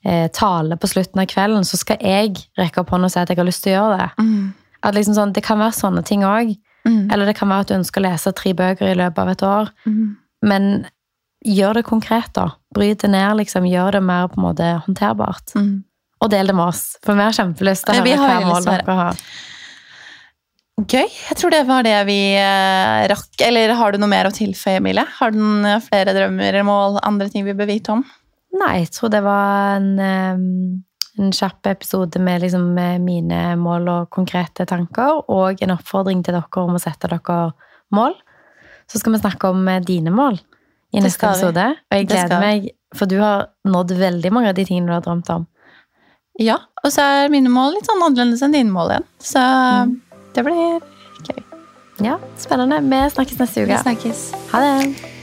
eh, 0.05 0.29
tale 0.33 0.81
på 0.81 0.89
slutten 0.89 1.21
av 1.21 1.29
kvelden, 1.29 1.69
så 1.69 1.81
skal 1.81 2.01
jeg 2.01 2.39
rekke 2.57 2.81
opp 2.81 2.95
hånda 2.95 3.11
og 3.11 3.15
si 3.15 3.21
at 3.21 3.33
jeg 3.33 3.41
har 3.43 3.51
lyst 3.51 3.67
til 3.67 3.75
å 3.75 3.79
gjøre 3.83 4.01
det. 4.01 4.11
Mm. 4.25 4.81
At 4.85 4.97
liksom 4.97 5.17
sånn, 5.17 5.37
Det 5.37 5.45
kan 5.45 5.61
være 5.61 5.77
sånne 5.77 6.05
ting 6.05 6.25
òg. 6.25 6.57
Mm. 6.85 7.09
Eller 7.13 7.29
det 7.29 7.37
kan 7.37 7.49
være 7.49 7.65
at 7.65 7.71
du 7.71 7.79
ønsker 7.79 8.01
å 8.01 8.09
lese 8.09 8.33
tre 8.37 8.53
bøker 8.57 8.91
i 8.91 8.99
løpet 8.99 9.19
av 9.19 9.29
et 9.33 9.45
år. 9.49 9.71
Mm. 9.89 10.17
Men 10.45 10.87
gjør 11.45 11.81
det 11.81 11.87
konkret, 11.87 12.31
da. 12.37 12.51
Bryt 12.75 13.05
det 13.05 13.11
ned, 13.13 13.39
liksom. 13.41 13.67
Gjør 13.69 13.99
det 13.99 14.05
mer 14.05 14.31
på 14.33 14.41
en 14.41 14.47
måte 14.49 14.71
håndterbart. 14.87 15.55
Mm. 15.59 15.85
Og 16.25 16.31
del 16.33 16.49
det 16.49 16.57
med 16.57 16.71
oss, 16.71 16.85
for 17.05 17.19
vi 17.19 17.27
har 17.27 17.37
kjempelyst 17.37 17.85
til 17.89 18.01
å 18.01 18.05
høre 18.07 18.39
hva 18.39 18.49
mål 18.49 18.69
dere 18.69 18.97
har. 19.01 19.21
Gøy. 20.75 21.07
Jeg 21.07 21.37
tror 21.39 21.53
det 21.55 21.61
var 21.69 21.85
det 21.87 21.99
vi 22.09 22.19
eh, 22.35 23.05
rakk. 23.13 23.29
Eller 23.47 23.77
har 23.79 23.95
du 23.95 24.01
noe 24.03 24.11
mer 24.11 24.27
å 24.27 24.35
tilføye, 24.35 24.81
Emilie? 24.81 25.05
Har 25.21 25.35
du 25.35 25.39
noen, 25.39 25.69
eh, 25.69 25.85
flere 25.85 26.17
drømmer 26.17 26.59
mål, 26.67 26.99
andre 27.05 27.29
ting 27.31 27.47
vi 27.47 27.55
bør 27.55 27.71
vite 27.71 27.95
om? 27.95 28.03
Nei, 28.59 28.81
jeg 28.83 28.91
tror 28.97 29.13
det 29.13 29.21
var 29.23 29.77
en, 29.77 29.93
en 29.99 31.33
kjapp 31.35 31.67
episode 31.71 32.21
med 32.23 32.43
liksom 32.43 32.69
mine 33.03 33.41
mål 33.59 33.89
og 33.91 34.11
konkrete 34.15 34.67
tanker, 34.71 35.25
og 35.31 35.63
en 35.63 35.75
oppfordring 35.75 36.23
til 36.23 36.39
dere 36.39 36.63
om 36.63 36.79
å 36.79 36.83
sette 36.83 37.11
dere 37.11 37.39
mål. 37.95 38.15
Så 38.91 39.01
skal 39.01 39.15
vi 39.15 39.23
snakke 39.23 39.51
om 39.51 39.63
eh, 39.71 39.83
dine 39.85 40.15
mål 40.15 40.41
i 40.95 41.03
neste 41.03 41.27
episode. 41.29 41.67
Og 41.91 41.99
jeg 41.99 42.09
gleder 42.11 42.43
meg, 42.43 42.71
for 42.95 43.11
du 43.11 43.19
har 43.21 43.49
nådd 43.67 43.97
veldig 43.99 44.33
mange 44.35 44.53
av 44.53 44.59
de 44.59 44.67
tingene 44.69 44.91
du 44.91 44.97
har 44.97 45.05
drømt 45.05 45.31
om. 45.35 45.49
Ja, 46.43 46.59
og 46.83 46.91
så 46.91 47.05
er 47.07 47.33
mine 47.33 47.51
mål 47.53 47.77
litt 47.77 47.87
sånn 47.87 48.03
annerledes 48.03 48.43
enn 48.43 48.55
dine 48.57 48.75
mål 48.75 48.97
igjen. 48.97 49.09
Så 49.23 49.43
det 50.35 50.47
blir 50.47 50.79
gøy. 51.29 51.43
Ja, 52.03 52.19
spennende. 52.43 52.83
Vi 52.83 53.03
snakkes 53.15 53.43
neste 53.43 53.67
uke. 53.67 53.71
Vi 53.71 53.83
snakkes. 53.87 54.29
Ha 54.51 54.63
det! 54.65 55.14